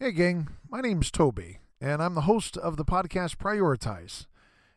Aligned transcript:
Hey, 0.00 0.12
gang, 0.12 0.46
my 0.70 0.80
name's 0.80 1.10
Toby, 1.10 1.58
and 1.80 2.00
I'm 2.00 2.14
the 2.14 2.20
host 2.20 2.56
of 2.56 2.76
the 2.76 2.84
podcast 2.84 3.34
Prioritize. 3.34 4.26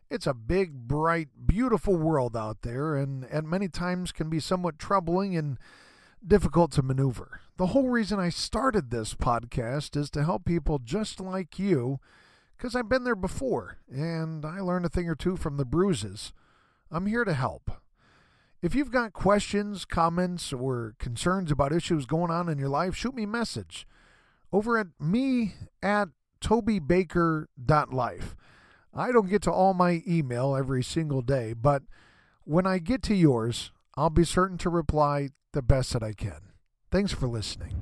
It's 0.09 0.25
a 0.25 0.33
big, 0.33 0.87
bright, 0.87 1.27
beautiful 1.45 1.95
world 1.95 2.35
out 2.35 2.63
there, 2.63 2.95
and 2.95 3.25
at 3.25 3.43
many 3.43 3.67
times 3.67 4.11
can 4.11 4.31
be 4.31 4.39
somewhat 4.39 4.79
troubling 4.79 5.37
and 5.37 5.59
difficult 6.25 6.71
to 6.71 6.81
maneuver. 6.81 7.39
The 7.57 7.67
whole 7.67 7.89
reason 7.89 8.19
I 8.19 8.29
started 8.29 8.89
this 8.89 9.13
podcast 9.13 9.95
is 9.95 10.09
to 10.09 10.23
help 10.23 10.43
people 10.43 10.79
just 10.79 11.19
like 11.19 11.59
you, 11.59 11.99
because 12.57 12.75
I've 12.75 12.89
been 12.89 13.03
there 13.03 13.15
before, 13.15 13.77
and 13.93 14.43
I 14.43 14.59
learned 14.59 14.87
a 14.87 14.89
thing 14.89 15.07
or 15.07 15.13
two 15.13 15.37
from 15.37 15.57
the 15.57 15.65
bruises. 15.65 16.33
I'm 16.89 17.05
here 17.05 17.25
to 17.25 17.35
help. 17.35 17.69
If 18.63 18.73
you've 18.73 18.91
got 18.91 19.13
questions, 19.13 19.85
comments, 19.85 20.51
or 20.51 20.95
concerns 20.97 21.51
about 21.51 21.73
issues 21.73 22.07
going 22.07 22.31
on 22.31 22.49
in 22.49 22.57
your 22.57 22.69
life, 22.69 22.95
shoot 22.95 23.13
me 23.13 23.25
a 23.25 23.27
message 23.27 23.85
over 24.51 24.77
at 24.77 24.87
me 24.99 25.53
at 25.81 26.09
tobybaker.life. 26.41 28.35
I 28.93 29.11
don't 29.11 29.29
get 29.29 29.41
to 29.43 29.51
all 29.51 29.73
my 29.73 30.03
email 30.07 30.55
every 30.55 30.83
single 30.83 31.21
day, 31.21 31.53
but 31.53 31.83
when 32.43 32.67
I 32.67 32.79
get 32.79 33.01
to 33.03 33.15
yours, 33.15 33.71
I'll 33.95 34.09
be 34.09 34.25
certain 34.25 34.57
to 34.59 34.69
reply 34.69 35.29
the 35.53 35.61
best 35.61 35.93
that 35.93 36.03
I 36.03 36.13
can. 36.13 36.51
Thanks 36.89 37.13
for 37.13 37.27
listening. 37.27 37.75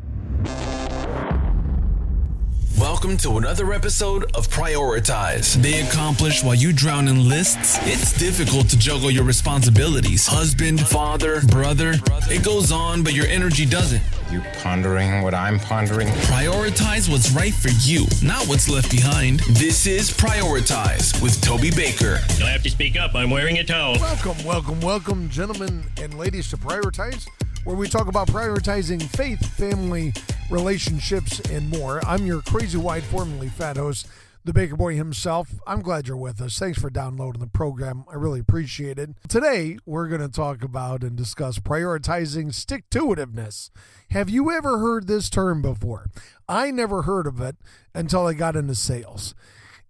Welcome 2.79 3.17
to 3.17 3.37
another 3.37 3.73
episode 3.73 4.23
of 4.35 4.47
Prioritize. 4.47 5.55
They 5.55 5.81
accomplish 5.81 6.45
while 6.45 6.55
you 6.55 6.71
drown 6.71 7.09
in 7.09 7.27
lists. 7.27 7.77
It's 7.81 8.13
difficult 8.17 8.69
to 8.69 8.79
juggle 8.79 9.11
your 9.11 9.25
responsibilities 9.25 10.25
husband, 10.25 10.79
father, 10.79 11.41
brother. 11.47 11.95
It 12.29 12.41
goes 12.41 12.71
on, 12.71 13.03
but 13.03 13.13
your 13.13 13.25
energy 13.25 13.65
doesn't. 13.65 14.01
You 14.31 14.41
pondering 14.61 15.21
what 15.21 15.33
I'm 15.33 15.59
pondering? 15.59 16.07
Prioritize 16.07 17.11
what's 17.11 17.31
right 17.31 17.53
for 17.53 17.67
you, 17.81 18.05
not 18.23 18.47
what's 18.47 18.69
left 18.69 18.89
behind. 18.91 19.41
This 19.49 19.85
is 19.85 20.09
Prioritize 20.11 21.21
with 21.21 21.41
Toby 21.41 21.71
Baker. 21.71 22.19
You'll 22.37 22.47
have 22.47 22.63
to 22.63 22.69
speak 22.69 22.97
up. 22.97 23.13
I'm 23.13 23.29
wearing 23.29 23.57
a 23.57 23.63
towel. 23.65 23.95
Welcome, 23.99 24.45
welcome, 24.45 24.79
welcome, 24.79 25.29
gentlemen 25.29 25.83
and 26.01 26.17
ladies, 26.17 26.49
to 26.51 26.57
Prioritize, 26.57 27.27
where 27.69 27.77
we 27.77 27.87
talk 27.87 28.07
about 28.07 28.27
prioritizing 28.27 28.99
faith, 28.99 29.45
family, 29.55 30.11
relationships, 30.49 31.39
and 31.51 31.69
more. 31.69 32.03
I'm 32.03 32.25
your 32.25 32.41
crazy 32.41 32.79
white, 32.79 33.03
formerly 33.03 33.47
fat 33.47 33.77
host, 33.77 34.07
the 34.43 34.53
Baker 34.53 34.75
Boy 34.75 34.95
himself. 34.95 35.51
I'm 35.67 35.83
glad 35.83 36.07
you're 36.07 36.17
with 36.17 36.41
us. 36.41 36.57
Thanks 36.57 36.81
for 36.81 36.89
downloading 36.89 37.41
the 37.41 37.45
program. 37.45 38.05
I 38.11 38.15
really 38.15 38.39
appreciate 38.39 38.97
it. 38.97 39.11
Today, 39.27 39.77
we're 39.85 40.07
going 40.07 40.19
to 40.19 40.29
talk 40.29 40.63
about 40.63 41.03
and 41.03 41.15
discuss 41.15 41.59
prioritizing 41.59 42.55
stick 42.55 42.89
to 42.89 43.01
itiveness. 43.01 43.69
Have 44.09 44.31
you 44.31 44.49
ever 44.49 44.79
heard 44.79 45.05
this 45.05 45.29
term 45.29 45.61
before? 45.61 46.07
I 46.47 46.71
never 46.71 47.03
heard 47.03 47.27
of 47.27 47.39
it 47.39 47.55
until 47.93 48.25
I 48.25 48.33
got 48.33 48.55
into 48.55 48.73
sales. 48.73 49.35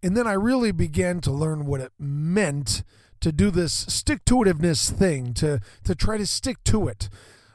And 0.03 0.17
then 0.17 0.27
I 0.27 0.33
really 0.33 0.73
began 0.73 1.21
to 1.21 1.31
learn 1.31 1.65
what 1.65 1.79
it 1.79 1.93
meant 1.97 2.83
to 3.21 3.31
do 3.31 3.49
this 3.49 3.71
stick 3.71 4.25
to 4.25 4.33
itiveness 4.33 4.91
thing, 4.91 5.33
to, 5.35 5.61
to 5.85 5.95
try 5.95 6.17
to 6.17 6.25
stick 6.25 6.61
to 6.65 6.89
it 6.89 7.07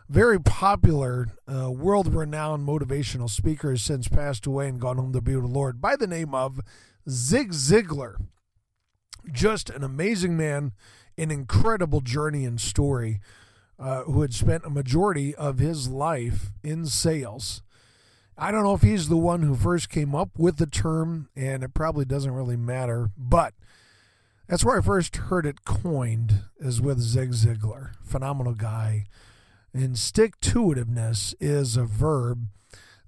very 0.08 0.40
popular, 0.40 1.28
uh, 1.48 1.70
world 1.70 2.14
renowned 2.14 2.66
motivational 2.66 3.30
speaker 3.30 3.70
has 3.70 3.82
since 3.82 4.08
passed 4.08 4.46
away 4.46 4.68
and 4.68 4.80
gone 4.80 4.96
home 4.96 5.12
to 5.12 5.20
be 5.20 5.34
with 5.34 5.44
the 5.44 5.50
Lord 5.50 5.80
by 5.80 5.96
the 5.96 6.06
name 6.06 6.34
of 6.34 6.60
Zig 7.08 7.52
Ziglar. 7.52 8.16
Just 9.32 9.70
an 9.70 9.82
amazing 9.82 10.36
man, 10.36 10.72
an 11.16 11.30
incredible 11.30 12.02
journey 12.02 12.44
and 12.44 12.60
story, 12.60 13.20
uh, 13.78 14.02
who 14.02 14.20
had 14.20 14.34
spent 14.34 14.66
a 14.66 14.70
majority 14.70 15.34
of 15.34 15.58
his 15.58 15.88
life 15.88 16.52
in 16.62 16.84
sales. 16.86 17.62
I 18.36 18.50
don't 18.50 18.64
know 18.64 18.74
if 18.74 18.82
he's 18.82 19.08
the 19.08 19.16
one 19.16 19.42
who 19.42 19.54
first 19.54 19.88
came 19.88 20.14
up 20.14 20.30
with 20.36 20.58
the 20.58 20.66
term, 20.66 21.30
and 21.34 21.62
it 21.62 21.72
probably 21.72 22.04
doesn't 22.04 22.34
really 22.34 22.56
matter, 22.56 23.10
but 23.16 23.54
that's 24.48 24.64
where 24.64 24.78
I 24.78 24.82
first 24.82 25.16
heard 25.16 25.46
it 25.46 25.64
coined, 25.64 26.42
is 26.58 26.80
with 26.82 26.98
Zig 27.00 27.30
Ziglar. 27.30 27.92
Phenomenal 28.04 28.54
guy 28.54 29.06
and 29.74 29.98
stick 29.98 30.40
to 30.40 30.60
itiveness 30.60 31.34
is 31.40 31.76
a 31.76 31.84
verb 31.84 32.46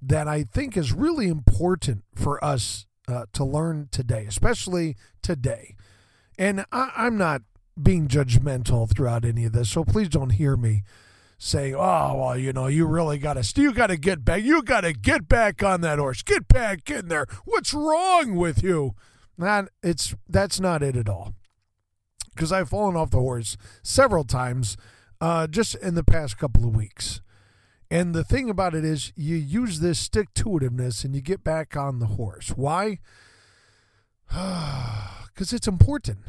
that 0.03 0.27
I 0.27 0.43
think 0.43 0.77
is 0.77 0.93
really 0.93 1.29
important 1.29 2.05
for 2.15 2.43
us 2.45 2.87
uh, 3.09 3.27
to 3.33 3.45
learn 3.45 3.89
today, 3.93 4.27
especially 4.27 4.97
today. 5.23 5.77
And 6.39 6.67
I, 6.73 7.07
am 7.07 7.17
not 7.17 7.43
being 7.81 8.09
judgmental 8.09 8.93
throughout 8.93 9.25
any 9.25 9.45
of 9.45 9.53
this, 9.53 9.71
so 9.71 9.85
please 9.85 10.09
don't 10.09 10.31
hear 10.31 10.57
me 10.57 10.83
say, 11.39 11.73
"Oh, 11.73 12.17
well, 12.19 12.37
you 12.37 12.53
know, 12.53 12.67
you 12.67 12.87
really 12.87 13.19
got 13.19 13.35
to, 13.41 13.63
you 13.63 13.73
got 13.73 13.87
to 13.89 13.97
get 13.97 14.25
back, 14.25 14.43
you 14.43 14.63
got 14.63 14.83
to 14.83 14.93
get 14.93 15.29
back 15.29 15.63
on 15.63 15.83
that 15.83 15.99
horse, 15.99 16.23
get 16.23 16.49
back 16.49 16.91
in 16.91 17.09
there. 17.09 17.27
What's 17.45 17.73
wrong 17.73 18.35
with 18.35 18.63
you?" 18.63 18.95
That 19.39 19.69
it's 19.83 20.15
that's 20.29 20.61
not 20.61 20.83
it 20.83 20.97
at 20.97 21.09
all. 21.09 21.35
Because 22.35 22.53
I've 22.53 22.69
fallen 22.69 22.97
off 22.97 23.11
the 23.11 23.19
horse 23.19 23.57
several 23.83 24.25
times 24.25 24.77
uh, 25.21 25.47
just 25.47 25.75
in 25.77 25.95
the 25.95 26.05
past 26.05 26.39
couple 26.39 26.67
of 26.67 26.75
weeks. 26.75 27.21
And 27.91 28.15
the 28.15 28.25
thing 28.25 28.51
about 28.51 28.75
it 28.75 28.85
is, 28.85 29.13
you 29.15 29.37
use 29.37 29.81
this 29.81 29.99
stick 29.99 30.35
to 30.35 30.45
itiveness 30.45 31.05
and 31.05 31.15
you 31.15 31.21
get 31.21 31.45
back 31.45 31.77
on 31.77 31.99
the 31.99 32.07
horse. 32.07 32.51
Why? 32.51 32.99
Because 35.37 35.53
it's 35.53 35.69
important. 35.69 36.21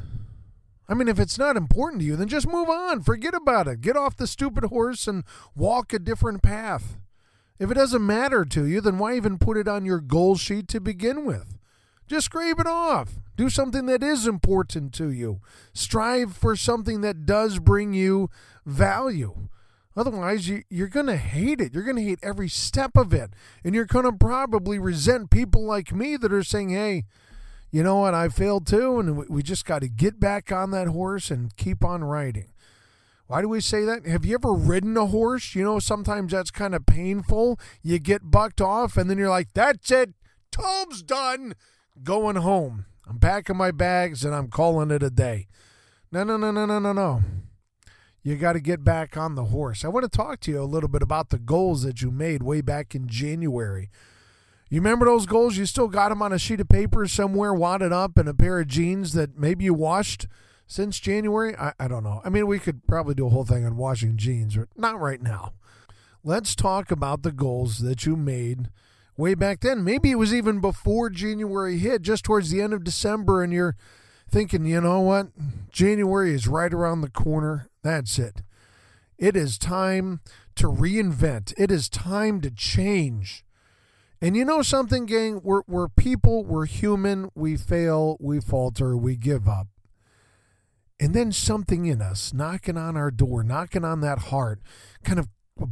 I 0.89 0.93
mean, 0.93 1.07
if 1.07 1.17
it's 1.17 1.37
not 1.37 1.55
important 1.55 2.01
to 2.01 2.05
you, 2.05 2.17
then 2.17 2.27
just 2.27 2.45
move 2.45 2.67
on. 2.67 3.03
Forget 3.03 3.33
about 3.33 3.69
it. 3.69 3.79
Get 3.79 3.95
off 3.95 4.17
the 4.17 4.27
stupid 4.27 4.65
horse 4.65 5.07
and 5.07 5.23
walk 5.55 5.93
a 5.93 5.99
different 5.99 6.43
path. 6.43 6.97
If 7.57 7.71
it 7.71 7.75
doesn't 7.75 8.05
matter 8.05 8.43
to 8.43 8.65
you, 8.65 8.81
then 8.81 8.97
why 8.97 9.15
even 9.15 9.37
put 9.37 9.55
it 9.55 9.67
on 9.67 9.85
your 9.85 10.01
goal 10.01 10.35
sheet 10.35 10.67
to 10.69 10.81
begin 10.81 11.25
with? 11.25 11.56
Just 12.07 12.25
scrape 12.25 12.59
it 12.59 12.67
off. 12.67 13.19
Do 13.35 13.49
something 13.49 13.85
that 13.85 14.01
is 14.01 14.25
important 14.25 14.93
to 14.93 15.11
you. 15.11 15.41
Strive 15.73 16.35
for 16.35 16.55
something 16.55 17.01
that 17.01 17.25
does 17.25 17.59
bring 17.59 17.93
you 17.93 18.29
value. 18.65 19.49
Otherwise, 19.95 20.47
you, 20.47 20.63
you're 20.69 20.87
going 20.87 21.07
to 21.07 21.17
hate 21.17 21.59
it. 21.59 21.73
You're 21.73 21.83
going 21.83 21.97
to 21.97 22.03
hate 22.03 22.19
every 22.21 22.49
step 22.49 22.95
of 22.95 23.13
it. 23.13 23.31
And 23.63 23.73
you're 23.73 23.85
going 23.85 24.05
to 24.05 24.13
probably 24.13 24.79
resent 24.79 25.31
people 25.31 25.63
like 25.65 25.91
me 25.91 26.17
that 26.17 26.31
are 26.31 26.43
saying, 26.43 26.69
hey, 26.69 27.05
you 27.71 27.83
know 27.83 27.97
what, 27.97 28.13
I 28.13 28.29
failed 28.29 28.67
too. 28.67 28.99
And 28.99 29.27
we 29.27 29.43
just 29.43 29.65
got 29.65 29.79
to 29.79 29.89
get 29.89 30.19
back 30.19 30.51
on 30.51 30.71
that 30.71 30.87
horse 30.87 31.29
and 31.29 31.55
keep 31.57 31.83
on 31.83 32.03
riding. 32.03 32.53
Why 33.25 33.41
do 33.41 33.49
we 33.49 33.59
say 33.59 33.83
that? 33.83 34.05
Have 34.05 34.23
you 34.23 34.35
ever 34.35 34.53
ridden 34.53 34.95
a 34.95 35.07
horse? 35.07 35.53
You 35.53 35.63
know, 35.63 35.79
sometimes 35.79 36.31
that's 36.31 36.51
kind 36.51 36.73
of 36.73 36.85
painful. 36.85 37.59
You 37.83 37.99
get 37.99 38.31
bucked 38.31 38.61
off, 38.61 38.95
and 38.95 39.09
then 39.09 39.17
you're 39.17 39.29
like, 39.29 39.49
that's 39.53 39.91
it. 39.91 40.13
Tobe's 40.51 41.03
done. 41.03 41.53
Going 42.03 42.37
home. 42.37 42.85
I'm 43.07 43.19
packing 43.19 43.57
my 43.57 43.71
bags 43.71 44.25
and 44.25 44.35
I'm 44.35 44.49
calling 44.49 44.91
it 44.91 45.03
a 45.03 45.09
day. 45.09 45.47
No, 46.11 46.23
no, 46.23 46.37
no, 46.37 46.51
no, 46.51 46.65
no, 46.65 46.79
no, 46.79 46.93
no 46.93 47.21
you 48.27 48.35
got 48.35 48.53
to 48.53 48.59
get 48.59 48.83
back 48.83 49.15
on 49.15 49.35
the 49.35 49.45
horse. 49.45 49.85
I 49.85 49.87
want 49.87 50.03
to 50.03 50.09
talk 50.09 50.41
to 50.41 50.51
you 50.51 50.61
a 50.61 50.65
little 50.65 50.89
bit 50.89 51.01
about 51.01 51.29
the 51.29 51.39
goals 51.39 51.83
that 51.83 52.01
you 52.01 52.11
made 52.11 52.43
way 52.43 52.59
back 52.59 52.93
in 52.93 53.07
January. 53.07 53.89
You 54.69 54.81
remember 54.81 55.05
those 55.05 55.25
goals? 55.25 55.55
You 55.55 55.65
still 55.65 55.87
got 55.87 56.09
them 56.09 56.21
on 56.21 56.33
a 56.33 56.37
sheet 56.37 56.59
of 56.59 56.67
paper 56.67 57.07
somewhere, 57.07 57.53
wadded 57.53 57.93
up 57.93 58.19
in 58.19 58.27
a 58.27 58.33
pair 58.33 58.59
of 58.59 58.67
jeans 58.67 59.13
that 59.13 59.37
maybe 59.37 59.63
you 59.63 59.73
washed 59.73 60.27
since 60.65 60.99
January? 60.99 61.55
I, 61.55 61.71
I 61.79 61.87
don't 61.87 62.03
know. 62.03 62.21
I 62.25 62.29
mean, 62.29 62.47
we 62.47 62.59
could 62.59 62.85
probably 62.85 63.15
do 63.15 63.27
a 63.27 63.29
whole 63.29 63.45
thing 63.45 63.65
on 63.65 63.77
washing 63.77 64.17
jeans, 64.17 64.57
but 64.57 64.67
not 64.75 64.99
right 64.99 65.21
now. 65.21 65.53
Let's 66.21 66.53
talk 66.53 66.91
about 66.91 67.23
the 67.23 67.31
goals 67.31 67.79
that 67.79 68.05
you 68.05 68.17
made 68.17 68.69
way 69.17 69.33
back 69.33 69.61
then. 69.61 69.83
Maybe 69.83 70.11
it 70.11 70.19
was 70.19 70.33
even 70.33 70.61
before 70.61 71.09
January 71.09 71.79
hit, 71.79 72.03
just 72.03 72.23
towards 72.23 72.51
the 72.51 72.61
end 72.61 72.73
of 72.73 72.83
December, 72.83 73.43
and 73.43 73.51
you're 73.51 73.75
thinking, 74.29 74.65
you 74.65 74.79
know 74.79 75.01
what? 75.01 75.27
January 75.71 76.33
is 76.33 76.47
right 76.47 76.73
around 76.73 77.01
the 77.01 77.09
corner. 77.09 77.69
That's 77.83 78.19
it. 78.19 78.43
It 79.17 79.35
is 79.35 79.57
time 79.57 80.21
to 80.55 80.67
reinvent. 80.67 81.53
It 81.57 81.71
is 81.71 81.89
time 81.89 82.41
to 82.41 82.51
change. 82.51 83.43
And 84.21 84.35
you 84.35 84.45
know 84.45 84.61
something, 84.61 85.05
gang? 85.05 85.41
We're, 85.43 85.61
we're 85.67 85.89
people, 85.89 86.43
we're 86.43 86.65
human, 86.65 87.29
we 87.35 87.55
fail, 87.55 88.17
we 88.19 88.39
falter, 88.39 88.97
we 88.97 89.15
give 89.15 89.47
up. 89.47 89.67
And 90.99 91.13
then 91.13 91.31
something 91.31 91.85
in 91.85 92.01
us 92.01 92.33
knocking 92.33 92.77
on 92.77 92.97
our 92.97 93.11
door, 93.11 93.43
knocking 93.43 93.85
on 93.85 94.01
that 94.01 94.17
heart, 94.17 94.59
kind 95.03 95.19
of 95.19 95.27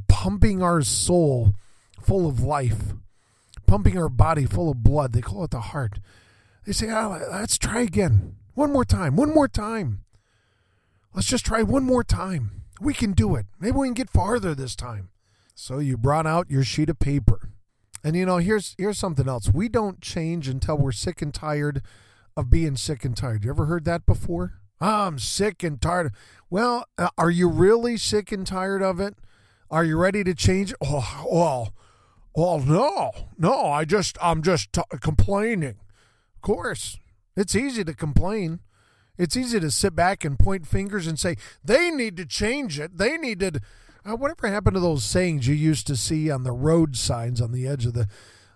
pumping 0.08 0.62
our 0.62 0.82
soul 0.84 1.56
full 2.00 2.28
of 2.28 2.42
life, 2.42 2.94
pumping 3.66 3.98
our 3.98 4.10
body 4.10 4.46
full 4.46 4.70
of 4.70 4.84
blood. 4.84 5.14
They 5.14 5.22
call 5.22 5.44
it 5.44 5.52
the 5.52 5.60
heart. 5.60 6.00
They 6.66 6.72
say, 6.72 6.90
oh, 6.90 7.20
let's 7.32 7.58
try 7.58 7.82
again. 7.82 8.36
One 8.54 8.72
more 8.72 8.86
time. 8.86 9.16
One 9.16 9.34
more 9.34 9.48
time. 9.48 10.04
Let's 11.14 11.28
just 11.28 11.46
try 11.46 11.62
one 11.62 11.84
more 11.84 12.04
time. 12.04 12.64
We 12.82 12.94
can 12.94 13.14
do 13.14 13.36
it. 13.36 13.46
Maybe 13.60 13.78
we 13.78 13.88
can 13.88 13.94
get 13.94 14.10
farther 14.10 14.54
this 14.54 14.76
time. 14.76 15.10
So 15.54 15.80
you 15.80 15.96
brought 15.98 16.28
out 16.28 16.50
your 16.50 16.64
sheet 16.64 16.90
of 16.90 17.00
paper. 17.00 17.52
And 18.04 18.16
you 18.16 18.26
know, 18.26 18.38
here's 18.38 18.76
here's 18.78 19.00
something 19.00 19.28
else. 19.28 19.50
We 19.50 19.70
don't 19.70 20.02
change 20.02 20.48
until 20.48 20.78
we're 20.78 20.92
sick 20.92 21.22
and 21.22 21.34
tired 21.34 21.82
of 22.36 22.50
being 22.50 22.76
sick 22.76 23.06
and 23.06 23.16
tired. 23.16 23.44
You 23.44 23.52
ever 23.52 23.66
heard 23.66 23.86
that 23.86 24.06
before? 24.06 24.60
I'm 24.82 25.18
sick 25.18 25.64
and 25.64 25.82
tired. 25.82 26.14
Well, 26.50 26.86
uh, 26.98 27.10
are 27.18 27.32
you 27.32 27.50
really 27.50 27.98
sick 27.98 28.32
and 28.32 28.46
tired 28.46 28.84
of 28.84 29.00
it? 29.00 29.16
Are 29.72 29.86
you 29.86 29.98
ready 29.98 30.24
to 30.24 30.36
change? 30.36 30.74
Oh, 30.82 31.26
oh, 31.32 31.68
Well, 32.36 32.60
no, 32.60 33.12
no. 33.38 33.68
I 33.68 33.86
just, 33.86 34.18
I'm 34.22 34.42
just 34.42 34.74
t- 34.74 34.82
complaining. 35.00 35.78
Of 36.36 36.42
course, 36.42 37.00
it's 37.36 37.56
easy 37.56 37.84
to 37.84 37.94
complain. 37.94 38.60
It's 39.18 39.38
easy 39.38 39.60
to 39.60 39.72
sit 39.72 39.96
back 39.96 40.26
and 40.26 40.38
point 40.38 40.68
fingers 40.68 41.08
and 41.08 41.18
say 41.18 41.38
they 41.64 41.90
need 41.90 42.18
to 42.18 42.26
change 42.26 42.80
it. 42.80 42.98
They 42.98 43.18
need 43.18 43.40
to. 43.40 43.62
Uh, 44.06 44.16
whatever 44.16 44.48
happened 44.48 44.76
to 44.76 44.80
those 44.80 45.04
sayings 45.04 45.48
you 45.48 45.56
used 45.56 45.88
to 45.88 45.96
see 45.96 46.30
on 46.30 46.44
the 46.44 46.52
road 46.52 46.96
signs 46.96 47.42
on 47.42 47.52
the 47.52 47.68
edge 47.68 47.86
of 47.88 47.94
the 47.94 48.08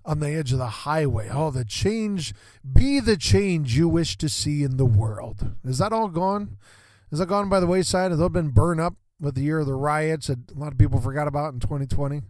on 0.05 0.19
the 0.19 0.29
edge 0.29 0.51
of 0.51 0.59
the 0.59 0.67
highway? 0.67 1.29
Oh, 1.31 1.49
the 1.49 1.65
change, 1.65 2.33
be 2.71 2.99
the 2.99 3.17
change 3.17 3.77
you 3.77 3.87
wish 3.87 4.17
to 4.17 4.29
see 4.29 4.63
in 4.63 4.77
the 4.77 4.85
world. 4.85 5.51
Is 5.63 5.77
that 5.77 5.93
all 5.93 6.09
gone? 6.09 6.57
Is 7.11 7.19
that 7.19 7.27
gone 7.27 7.49
by 7.49 7.59
the 7.59 7.67
wayside? 7.67 8.11
Has 8.11 8.19
it 8.19 8.33
been 8.33 8.49
burned 8.49 8.81
up 8.81 8.95
with 9.19 9.35
the 9.35 9.41
year 9.41 9.59
of 9.59 9.65
the 9.67 9.73
riots 9.73 10.27
that 10.27 10.51
a 10.51 10.59
lot 10.59 10.71
of 10.71 10.77
people 10.77 10.99
forgot 10.99 11.27
about 11.27 11.53
in 11.53 11.59
2020? 11.59 12.21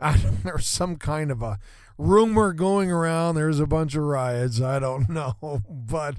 There's 0.44 0.66
some 0.66 0.96
kind 0.96 1.30
of 1.30 1.42
a 1.42 1.58
rumor 1.98 2.52
going 2.52 2.90
around. 2.90 3.34
There's 3.34 3.60
a 3.60 3.66
bunch 3.66 3.94
of 3.94 4.02
riots. 4.04 4.60
I 4.60 4.78
don't 4.78 5.08
know, 5.10 5.62
but 5.68 6.16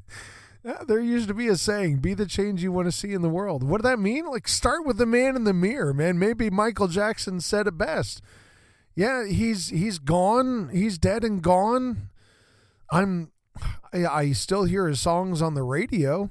there 0.85 0.99
used 0.99 1.27
to 1.27 1.33
be 1.33 1.47
a 1.47 1.57
saying: 1.57 1.97
"Be 1.97 2.13
the 2.13 2.25
change 2.25 2.63
you 2.63 2.71
want 2.71 2.87
to 2.87 2.91
see 2.91 3.13
in 3.13 3.21
the 3.21 3.29
world." 3.29 3.63
What 3.63 3.81
did 3.81 3.87
that 3.87 3.99
mean? 3.99 4.25
Like, 4.25 4.47
start 4.47 4.85
with 4.85 4.97
the 4.97 5.05
man 5.05 5.35
in 5.35 5.43
the 5.43 5.53
mirror, 5.53 5.93
man. 5.93 6.19
Maybe 6.19 6.49
Michael 6.49 6.87
Jackson 6.87 7.39
said 7.41 7.67
it 7.67 7.77
best. 7.77 8.21
Yeah, 8.95 9.25
he's 9.25 9.69
he's 9.69 9.99
gone. 9.99 10.69
He's 10.69 10.97
dead 10.97 11.23
and 11.23 11.41
gone. 11.41 12.09
I'm. 12.91 13.31
I, 13.93 14.05
I 14.05 14.31
still 14.31 14.63
hear 14.63 14.87
his 14.87 15.01
songs 15.01 15.41
on 15.41 15.55
the 15.55 15.63
radio. 15.63 16.29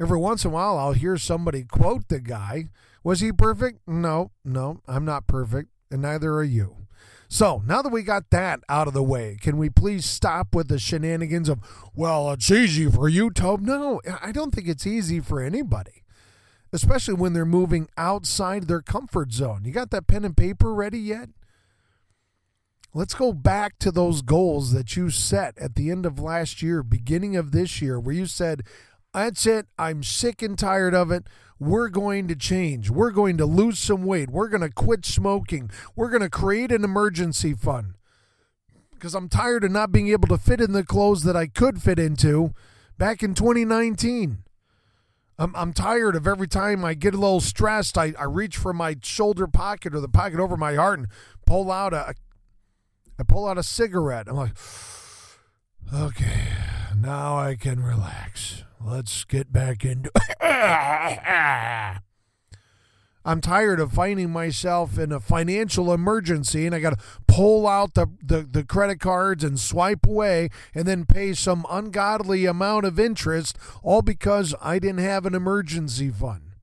Every 0.00 0.18
once 0.18 0.44
in 0.44 0.50
a 0.50 0.54
while, 0.54 0.78
I'll 0.78 0.92
hear 0.92 1.16
somebody 1.16 1.64
quote 1.64 2.08
the 2.08 2.20
guy. 2.20 2.68
Was 3.04 3.20
he 3.20 3.32
perfect? 3.32 3.80
No, 3.86 4.30
no, 4.44 4.80
I'm 4.86 5.04
not 5.04 5.26
perfect, 5.26 5.70
and 5.90 6.02
neither 6.02 6.34
are 6.34 6.44
you. 6.44 6.81
So 7.32 7.62
now 7.66 7.80
that 7.80 7.88
we 7.88 8.02
got 8.02 8.28
that 8.28 8.60
out 8.68 8.88
of 8.88 8.92
the 8.92 9.02
way, 9.02 9.38
can 9.40 9.56
we 9.56 9.70
please 9.70 10.04
stop 10.04 10.54
with 10.54 10.68
the 10.68 10.78
shenanigans 10.78 11.48
of, 11.48 11.60
well, 11.94 12.30
it's 12.32 12.50
easy 12.50 12.90
for 12.90 13.08
you, 13.08 13.30
Tobe? 13.30 13.62
No, 13.62 14.02
I 14.20 14.32
don't 14.32 14.54
think 14.54 14.68
it's 14.68 14.86
easy 14.86 15.18
for 15.18 15.40
anybody, 15.40 16.04
especially 16.74 17.14
when 17.14 17.32
they're 17.32 17.46
moving 17.46 17.88
outside 17.96 18.64
their 18.64 18.82
comfort 18.82 19.32
zone. 19.32 19.62
You 19.64 19.72
got 19.72 19.90
that 19.92 20.08
pen 20.08 20.26
and 20.26 20.36
paper 20.36 20.74
ready 20.74 20.98
yet? 20.98 21.30
Let's 22.92 23.14
go 23.14 23.32
back 23.32 23.78
to 23.78 23.90
those 23.90 24.20
goals 24.20 24.74
that 24.74 24.94
you 24.98 25.08
set 25.08 25.56
at 25.56 25.74
the 25.74 25.90
end 25.90 26.04
of 26.04 26.20
last 26.20 26.60
year, 26.60 26.82
beginning 26.82 27.34
of 27.36 27.50
this 27.50 27.80
year, 27.80 27.98
where 27.98 28.14
you 28.14 28.26
said, 28.26 28.62
that's 29.14 29.46
it. 29.46 29.66
I'm 29.78 30.02
sick 30.02 30.42
and 30.42 30.58
tired 30.58 30.94
of 30.94 31.10
it. 31.10 31.24
We're 31.58 31.88
going 31.90 32.26
to 32.28 32.34
change. 32.34 32.90
We're 32.90 33.10
going 33.10 33.36
to 33.36 33.46
lose 33.46 33.78
some 33.78 34.04
weight. 34.04 34.30
We're 34.30 34.48
going 34.48 34.62
to 34.62 34.70
quit 34.70 35.06
smoking. 35.06 35.70
We're 35.94 36.10
going 36.10 36.22
to 36.22 36.30
create 36.30 36.72
an 36.72 36.82
emergency 36.82 37.54
fund 37.54 37.94
because 39.02 39.14
I'm 39.14 39.28
tired 39.28 39.64
of 39.64 39.70
not 39.70 39.92
being 39.92 40.08
able 40.08 40.28
to 40.28 40.38
fit 40.38 40.60
in 40.60 40.72
the 40.72 40.84
clothes 40.84 41.24
that 41.24 41.36
I 41.36 41.46
could 41.46 41.82
fit 41.82 41.98
into 41.98 42.54
back 42.98 43.22
in 43.22 43.34
2019. 43.34 44.44
I'm, 45.38 45.56
I'm 45.56 45.72
tired 45.72 46.14
of 46.14 46.26
every 46.26 46.46
time 46.46 46.84
I 46.84 46.94
get 46.94 47.14
a 47.14 47.18
little 47.18 47.40
stressed, 47.40 47.98
I, 47.98 48.14
I 48.18 48.24
reach 48.24 48.56
for 48.56 48.72
my 48.72 48.96
shoulder 49.02 49.46
pocket 49.46 49.94
or 49.94 50.00
the 50.00 50.08
pocket 50.08 50.38
over 50.38 50.56
my 50.56 50.74
heart 50.74 51.00
and 51.00 51.08
pull 51.46 51.70
out 51.72 51.92
a, 51.92 52.14
I 53.18 53.22
pull 53.24 53.48
out 53.48 53.58
a 53.58 53.62
cigarette. 53.62 54.28
I'm 54.28 54.36
like, 54.36 54.56
okay, 55.94 56.48
now 56.96 57.36
I 57.36 57.56
can 57.56 57.82
relax. 57.82 58.62
Let's 58.84 59.24
get 59.24 59.52
back 59.52 59.84
into. 59.84 60.10
I'm 63.24 63.40
tired 63.40 63.78
of 63.78 63.92
finding 63.92 64.30
myself 64.30 64.98
in 64.98 65.12
a 65.12 65.20
financial 65.20 65.92
emergency 65.92 66.66
and 66.66 66.74
I 66.74 66.80
got 66.80 66.98
to 66.98 67.04
pull 67.28 67.68
out 67.68 67.94
the, 67.94 68.08
the, 68.20 68.40
the, 68.42 68.64
credit 68.64 68.98
cards 68.98 69.44
and 69.44 69.60
swipe 69.60 70.04
away 70.04 70.48
and 70.74 70.86
then 70.86 71.04
pay 71.04 71.32
some 71.32 71.64
ungodly 71.70 72.46
amount 72.46 72.84
of 72.84 72.98
interest 72.98 73.56
all 73.84 74.02
because 74.02 74.54
I 74.60 74.80
didn't 74.80 74.98
have 74.98 75.24
an 75.26 75.36
emergency 75.36 76.10
fund. 76.10 76.56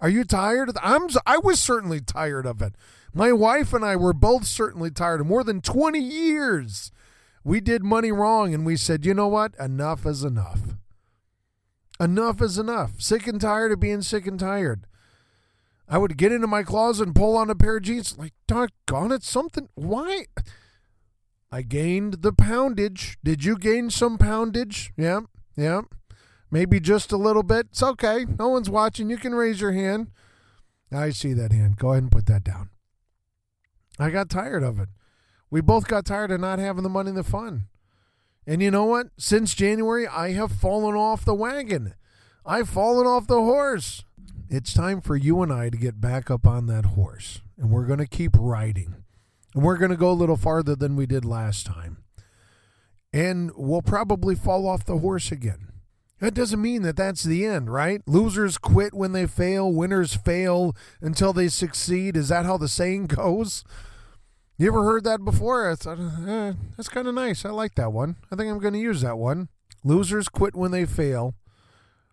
Are 0.00 0.08
you 0.08 0.24
tired? 0.24 0.70
Of 0.70 0.78
I'm, 0.82 1.08
I 1.24 1.38
was 1.38 1.60
certainly 1.60 2.00
tired 2.00 2.46
of 2.46 2.60
it. 2.60 2.74
My 3.14 3.30
wife 3.30 3.72
and 3.72 3.84
I 3.84 3.94
were 3.94 4.12
both 4.12 4.46
certainly 4.46 4.90
tired 4.90 5.20
of 5.20 5.28
more 5.28 5.44
than 5.44 5.60
20 5.60 6.00
years. 6.00 6.90
We 7.44 7.60
did 7.60 7.84
money 7.84 8.10
wrong 8.10 8.52
and 8.52 8.66
we 8.66 8.76
said, 8.76 9.06
you 9.06 9.14
know 9.14 9.28
what? 9.28 9.54
Enough 9.60 10.04
is 10.06 10.24
enough. 10.24 10.74
Enough 12.02 12.42
is 12.42 12.58
enough. 12.58 13.00
Sick 13.00 13.28
and 13.28 13.40
tired 13.40 13.70
of 13.70 13.78
being 13.78 14.02
sick 14.02 14.26
and 14.26 14.40
tired. 14.40 14.88
I 15.88 15.98
would 15.98 16.16
get 16.16 16.32
into 16.32 16.48
my 16.48 16.64
closet 16.64 17.06
and 17.06 17.14
pull 17.14 17.36
on 17.36 17.48
a 17.48 17.54
pair 17.54 17.76
of 17.76 17.84
jeans. 17.84 18.18
Like, 18.18 18.32
doggone 18.48 19.12
it, 19.12 19.22
something. 19.22 19.68
Why? 19.76 20.24
I 21.52 21.62
gained 21.62 22.22
the 22.22 22.32
poundage. 22.32 23.18
Did 23.22 23.44
you 23.44 23.56
gain 23.56 23.88
some 23.88 24.18
poundage? 24.18 24.90
Yeah, 24.96 25.20
yeah. 25.56 25.82
Maybe 26.50 26.80
just 26.80 27.12
a 27.12 27.16
little 27.16 27.44
bit. 27.44 27.66
It's 27.70 27.82
okay. 27.84 28.26
No 28.36 28.48
one's 28.48 28.68
watching. 28.68 29.08
You 29.08 29.16
can 29.16 29.34
raise 29.34 29.60
your 29.60 29.72
hand. 29.72 30.10
I 30.90 31.10
see 31.10 31.32
that 31.34 31.52
hand. 31.52 31.76
Go 31.76 31.92
ahead 31.92 32.02
and 32.02 32.12
put 32.12 32.26
that 32.26 32.42
down. 32.42 32.70
I 34.00 34.10
got 34.10 34.28
tired 34.28 34.64
of 34.64 34.80
it. 34.80 34.88
We 35.50 35.60
both 35.60 35.86
got 35.86 36.06
tired 36.06 36.32
of 36.32 36.40
not 36.40 36.58
having 36.58 36.82
the 36.82 36.88
money 36.88 37.10
and 37.10 37.18
the 37.18 37.22
fun. 37.22 37.68
And 38.46 38.62
you 38.62 38.70
know 38.70 38.84
what? 38.84 39.08
Since 39.16 39.54
January, 39.54 40.06
I 40.06 40.32
have 40.32 40.52
fallen 40.52 40.96
off 40.96 41.24
the 41.24 41.34
wagon. 41.34 41.94
I've 42.44 42.68
fallen 42.68 43.06
off 43.06 43.26
the 43.26 43.40
horse. 43.40 44.04
It's 44.48 44.74
time 44.74 45.00
for 45.00 45.16
you 45.16 45.42
and 45.42 45.52
I 45.52 45.70
to 45.70 45.78
get 45.78 46.00
back 46.00 46.30
up 46.30 46.46
on 46.46 46.66
that 46.66 46.86
horse. 46.86 47.40
And 47.56 47.70
we're 47.70 47.86
going 47.86 48.00
to 48.00 48.06
keep 48.06 48.32
riding. 48.36 48.96
And 49.54 49.62
we're 49.62 49.78
going 49.78 49.90
to 49.90 49.96
go 49.96 50.10
a 50.10 50.12
little 50.12 50.36
farther 50.36 50.74
than 50.74 50.96
we 50.96 51.06
did 51.06 51.24
last 51.24 51.66
time. 51.66 51.98
And 53.12 53.52
we'll 53.54 53.82
probably 53.82 54.34
fall 54.34 54.66
off 54.66 54.84
the 54.84 54.98
horse 54.98 55.30
again. 55.30 55.68
That 56.18 56.34
doesn't 56.34 56.62
mean 56.62 56.82
that 56.82 56.96
that's 56.96 57.24
the 57.24 57.44
end, 57.44 57.72
right? 57.72 58.00
Losers 58.06 58.56
quit 58.56 58.94
when 58.94 59.12
they 59.12 59.26
fail, 59.26 59.72
winners 59.72 60.14
fail 60.14 60.76
until 61.00 61.32
they 61.32 61.48
succeed. 61.48 62.16
Is 62.16 62.28
that 62.28 62.46
how 62.46 62.56
the 62.56 62.68
saying 62.68 63.06
goes? 63.08 63.64
You 64.62 64.68
ever 64.68 64.84
heard 64.84 65.02
that 65.02 65.24
before? 65.24 65.68
I 65.68 65.74
thought, 65.74 65.98
eh, 65.98 66.52
that's 66.76 66.88
kind 66.88 67.08
of 67.08 67.16
nice. 67.16 67.44
I 67.44 67.50
like 67.50 67.74
that 67.74 67.92
one. 67.92 68.14
I 68.30 68.36
think 68.36 68.48
I'm 68.48 68.60
going 68.60 68.74
to 68.74 68.78
use 68.78 69.00
that 69.00 69.18
one. 69.18 69.48
Losers 69.82 70.28
quit 70.28 70.54
when 70.54 70.70
they 70.70 70.86
fail. 70.86 71.34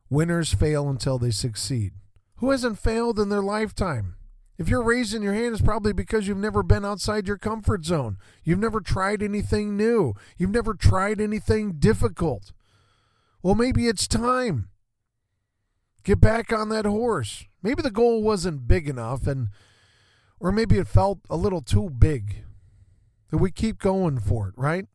Winners 0.09 0.51
fail 0.51 0.89
until 0.89 1.19
they 1.19 1.29
succeed. 1.29 1.93
Who 2.37 2.49
hasn't 2.49 2.79
failed 2.79 3.19
in 3.19 3.29
their 3.29 3.43
lifetime? 3.43 4.15
If 4.57 4.67
you're 4.67 4.81
raising 4.81 5.21
your 5.21 5.35
hand, 5.35 5.53
it's 5.53 5.61
probably 5.61 5.93
because 5.93 6.27
you've 6.27 6.39
never 6.39 6.63
been 6.63 6.83
outside 6.83 7.27
your 7.27 7.37
comfort 7.37 7.85
zone. 7.85 8.17
You've 8.43 8.57
never 8.57 8.81
tried 8.81 9.21
anything 9.21 9.77
new. 9.77 10.15
You've 10.35 10.49
never 10.49 10.73
tried 10.73 11.21
anything 11.21 11.73
difficult. 11.73 12.51
Well, 13.43 13.53
maybe 13.53 13.85
it's 13.85 14.07
time. 14.07 14.69
Get 16.03 16.19
back 16.19 16.51
on 16.51 16.69
that 16.69 16.85
horse. 16.85 17.45
Maybe 17.61 17.83
the 17.83 17.91
goal 17.91 18.23
wasn't 18.23 18.67
big 18.67 18.89
enough 18.89 19.27
and 19.27 19.49
or 20.39 20.51
maybe 20.51 20.77
it 20.77 20.87
felt 20.87 21.19
a 21.29 21.35
little 21.35 21.61
too 21.61 21.89
big. 21.89 22.43
That 23.29 23.37
we 23.37 23.51
keep 23.51 23.77
going 23.77 24.19
for 24.19 24.47
it, 24.47 24.55
right? 24.57 24.85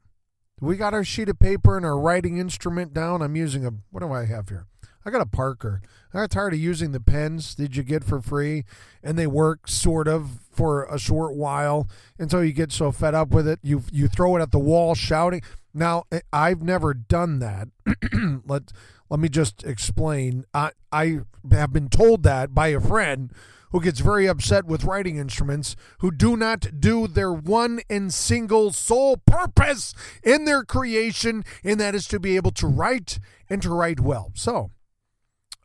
We 0.61 0.77
got 0.77 0.95
our 0.95 1.05
sheet 1.05 1.29
of 1.29 1.39
paper 1.39 1.77
and 1.77 1.87
our 1.87 1.99
writing 1.99 2.39
instrument 2.39 2.93
down. 2.93 3.23
I'm 3.23 3.37
using 3.37 3.65
a 3.65 3.71
what 3.91 4.01
do 4.01 4.13
I 4.13 4.25
have 4.25 4.49
here? 4.49 4.67
I 5.07 5.11
got 5.11 5.21
a 5.21 5.27
Parker. 5.27 5.83
I 6.13 6.21
got 6.21 6.31
tired 6.31 6.55
of 6.55 6.61
using 6.61 6.93
the 6.93 7.01
pens 7.01 7.55
that 7.57 7.77
you 7.77 7.83
get 7.83 8.05
for 8.05 8.23
free, 8.23 8.65
and 9.03 9.19
they 9.19 9.27
work 9.27 9.69
sort 9.69 10.09
of 10.09 10.41
for 10.51 10.85
a 10.85 10.99
short 10.99 11.35
while 11.37 11.89
until 12.19 12.43
you 12.43 12.53
get 12.53 12.73
so 12.73 12.91
fed 12.91 13.15
up 13.15 13.29
with 13.29 13.47
it, 13.47 13.61
you 13.63 13.83
you 13.93 14.09
throw 14.09 14.37
it 14.37 14.43
at 14.43 14.51
the 14.51 14.59
wall 14.59 14.95
shouting. 14.95 15.43
Now 15.75 16.05
eh, 16.11 16.21
I've 16.33 16.63
never 16.63 16.95
done 16.95 17.41
that. 17.41 17.69
let 18.47 18.73
let 19.11 19.21
me 19.21 19.29
just 19.29 19.65
explain. 19.65 20.45
I 20.53 20.73
I 20.91 21.21
have 21.51 21.73
been 21.73 21.89
told 21.89 22.23
that 22.23 22.55
by 22.55 22.69
a 22.69 22.81
friend 22.81 23.33
who 23.71 23.81
gets 23.81 23.99
very 23.99 24.29
upset 24.29 24.67
with 24.67 24.85
writing 24.85 25.17
instruments 25.17 25.75
who 25.99 26.13
do 26.13 26.37
not 26.37 26.79
do 26.79 27.09
their 27.09 27.33
one 27.33 27.81
and 27.91 28.15
single 28.15 28.73
sole 28.73 29.17
purpose 29.17 29.93
in 30.23 30.45
their 30.45 30.63
creation, 30.63 31.45
and 31.65 31.81
that 31.81 31.95
is 31.95 32.07
to 32.07 32.21
be 32.21 32.37
able 32.37 32.53
to 32.53 32.69
write 32.69 33.19
and 33.51 33.61
to 33.63 33.71
write 33.71 33.99
well. 33.99 34.31
So, 34.35 34.71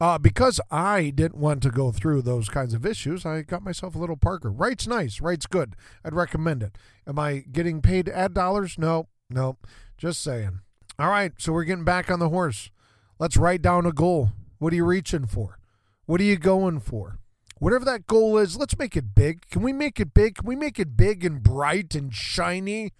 uh, 0.01 0.17
because 0.17 0.59
I 0.71 1.11
didn't 1.11 1.37
want 1.37 1.61
to 1.61 1.69
go 1.69 1.91
through 1.91 2.23
those 2.23 2.49
kinds 2.49 2.73
of 2.73 2.83
issues, 2.83 3.27
I 3.27 3.43
got 3.43 3.61
myself 3.61 3.93
a 3.93 3.99
little 3.99 4.17
Parker. 4.17 4.49
Writes 4.49 4.87
nice, 4.87 5.21
writes 5.21 5.45
good. 5.45 5.75
I'd 6.03 6.15
recommend 6.15 6.63
it. 6.63 6.77
Am 7.05 7.19
I 7.19 7.43
getting 7.51 7.79
paid 7.79 8.09
ad 8.09 8.33
dollars? 8.33 8.79
No, 8.79 9.07
no. 9.29 9.57
Just 9.99 10.23
saying. 10.23 10.61
All 10.97 11.09
right, 11.09 11.33
so 11.37 11.53
we're 11.53 11.63
getting 11.63 11.85
back 11.85 12.09
on 12.09 12.19
the 12.19 12.29
horse. 12.29 12.71
Let's 13.19 13.37
write 13.37 13.61
down 13.61 13.85
a 13.85 13.91
goal. 13.91 14.31
What 14.57 14.73
are 14.73 14.75
you 14.77 14.85
reaching 14.85 15.27
for? 15.27 15.59
What 16.05 16.19
are 16.21 16.25
you 16.25 16.37
going 16.37 16.79
for? 16.79 17.19
whatever 17.59 17.85
that 17.85 18.07
goal 18.07 18.37
is, 18.37 18.57
let's 18.57 18.77
make 18.77 18.97
it 18.97 19.13
big. 19.13 19.47
Can 19.49 19.61
we 19.61 19.71
make 19.71 19.99
it 19.99 20.13
big? 20.13 20.35
Can 20.35 20.47
we 20.47 20.55
make 20.55 20.79
it 20.79 20.97
big 20.97 21.23
and 21.23 21.43
bright 21.43 21.93
and 21.93 22.13
shiny 22.13 22.93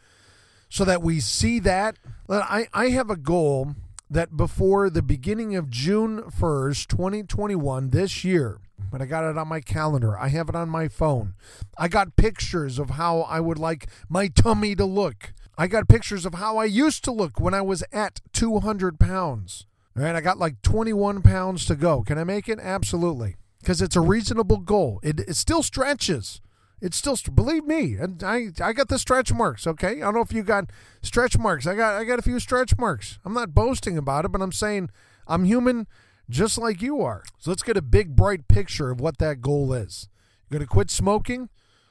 so 0.69 0.85
that 0.85 1.01
we 1.01 1.19
see 1.19 1.59
that? 1.59 1.97
I, 2.29 2.67
I 2.73 2.89
have 2.89 3.09
a 3.09 3.15
goal 3.15 3.75
that 4.09 4.37
before 4.37 4.89
the 4.89 5.01
beginning 5.01 5.55
of 5.55 5.69
June 5.69 6.21
1st, 6.23 6.87
2021, 6.87 7.89
this 7.89 8.23
year, 8.23 8.59
but 8.91 9.01
I 9.01 9.05
got 9.05 9.23
it 9.23 9.37
on 9.37 9.47
my 9.47 9.61
calendar. 9.61 10.17
I 10.17 10.27
have 10.29 10.49
it 10.49 10.55
on 10.55 10.69
my 10.69 10.87
phone. 10.87 11.33
I 11.77 11.87
got 11.87 12.15
pictures 12.15 12.79
of 12.79 12.91
how 12.91 13.21
I 13.21 13.39
would 13.39 13.57
like 13.57 13.87
my 14.07 14.27
tummy 14.27 14.75
to 14.75 14.85
look. 14.85 15.33
I 15.57 15.67
got 15.67 15.89
pictures 15.89 16.25
of 16.25 16.35
how 16.35 16.57
I 16.57 16.65
used 16.65 17.03
to 17.03 17.11
look 17.11 17.39
when 17.39 17.53
I 17.53 17.61
was 17.61 17.83
at 17.91 18.21
200 18.33 18.99
pounds. 18.99 19.65
All 19.99 20.05
right, 20.05 20.15
I 20.15 20.21
got 20.21 20.37
like 20.37 20.61
21 20.61 21.21
pounds 21.23 21.65
to 21.65 21.75
go. 21.75 22.03
Can 22.03 22.17
I 22.17 22.23
make 22.23 22.47
it? 22.47 22.57
Absolutely. 22.61 23.35
Because 23.59 23.81
it's 23.81 23.97
a 23.97 24.01
reasonable 24.01 24.59
goal. 24.59 25.01
It, 25.03 25.19
it 25.19 25.35
still 25.35 25.61
stretches. 25.61 26.39
It 26.79 26.93
still 26.93 27.17
believe 27.35 27.65
me, 27.65 27.95
and 27.95 28.23
I 28.23 28.51
I 28.61 28.71
got 28.71 28.87
the 28.87 28.97
stretch 28.97 29.33
marks. 29.33 29.67
Okay, 29.67 29.97
I 29.97 29.99
don't 29.99 30.13
know 30.13 30.21
if 30.21 30.31
you 30.31 30.43
got 30.43 30.71
stretch 31.01 31.37
marks. 31.37 31.67
I 31.67 31.75
got 31.75 31.95
I 31.95 32.05
got 32.05 32.19
a 32.19 32.21
few 32.21 32.39
stretch 32.39 32.77
marks. 32.77 33.19
I'm 33.25 33.33
not 33.33 33.53
boasting 33.53 33.97
about 33.97 34.23
it, 34.23 34.31
but 34.31 34.41
I'm 34.41 34.53
saying 34.53 34.89
I'm 35.27 35.43
human, 35.43 35.87
just 36.29 36.57
like 36.57 36.81
you 36.81 37.01
are. 37.01 37.23
So 37.37 37.51
let's 37.51 37.63
get 37.63 37.75
a 37.75 37.81
big 37.81 38.15
bright 38.15 38.47
picture 38.47 38.91
of 38.91 39.01
what 39.01 39.17
that 39.17 39.41
goal 39.41 39.73
is. 39.73 40.07
You're 40.49 40.59
gonna 40.59 40.67
quit 40.67 40.89
smoking. 40.89 41.49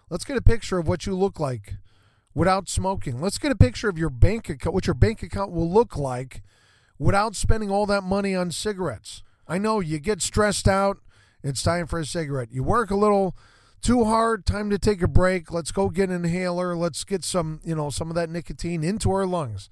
Let's 0.08 0.24
get 0.24 0.38
a 0.38 0.42
picture 0.42 0.78
of 0.78 0.88
what 0.88 1.04
you 1.04 1.14
look 1.14 1.38
like 1.38 1.74
without 2.34 2.70
smoking. 2.70 3.20
Let's 3.20 3.36
get 3.36 3.52
a 3.52 3.56
picture 3.56 3.90
of 3.90 3.98
your 3.98 4.08
bank 4.08 4.48
account, 4.48 4.72
what 4.72 4.86
your 4.86 4.94
bank 4.94 5.22
account 5.22 5.52
will 5.52 5.70
look 5.70 5.98
like 5.98 6.40
without 6.98 7.36
spending 7.36 7.70
all 7.70 7.86
that 7.86 8.02
money 8.02 8.34
on 8.34 8.50
cigarettes. 8.50 9.22
I 9.46 9.58
know 9.58 9.80
you 9.80 9.98
get 9.98 10.20
stressed 10.20 10.68
out. 10.68 10.98
It's 11.42 11.62
time 11.62 11.86
for 11.86 11.98
a 11.98 12.04
cigarette. 12.04 12.48
You 12.50 12.62
work 12.62 12.90
a 12.90 12.96
little 12.96 13.36
too 13.80 14.04
hard, 14.04 14.44
time 14.44 14.70
to 14.70 14.78
take 14.78 15.02
a 15.02 15.08
break. 15.08 15.52
Let's 15.52 15.70
go 15.70 15.88
get 15.88 16.10
an 16.10 16.24
inhaler. 16.24 16.76
Let's 16.76 17.04
get 17.04 17.24
some, 17.24 17.60
you 17.64 17.74
know, 17.74 17.90
some 17.90 18.10
of 18.10 18.16
that 18.16 18.28
nicotine 18.28 18.82
into 18.82 19.10
our 19.10 19.26
lungs. 19.26 19.70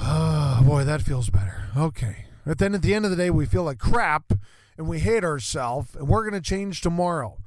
Oh, 0.00 0.62
boy, 0.66 0.84
that 0.84 1.02
feels 1.02 1.30
better. 1.30 1.68
Okay. 1.76 2.26
But 2.46 2.58
then 2.58 2.74
at 2.74 2.82
the 2.82 2.94
end 2.94 3.04
of 3.04 3.10
the 3.10 3.16
day, 3.16 3.30
we 3.30 3.46
feel 3.46 3.64
like 3.64 3.78
crap 3.78 4.32
and 4.78 4.88
we 4.88 5.00
hate 5.00 5.24
ourselves 5.24 5.94
and 5.94 6.08
we're 6.08 6.28
going 6.28 6.40
to 6.40 6.48
change 6.48 6.80
tomorrow. 6.80 7.38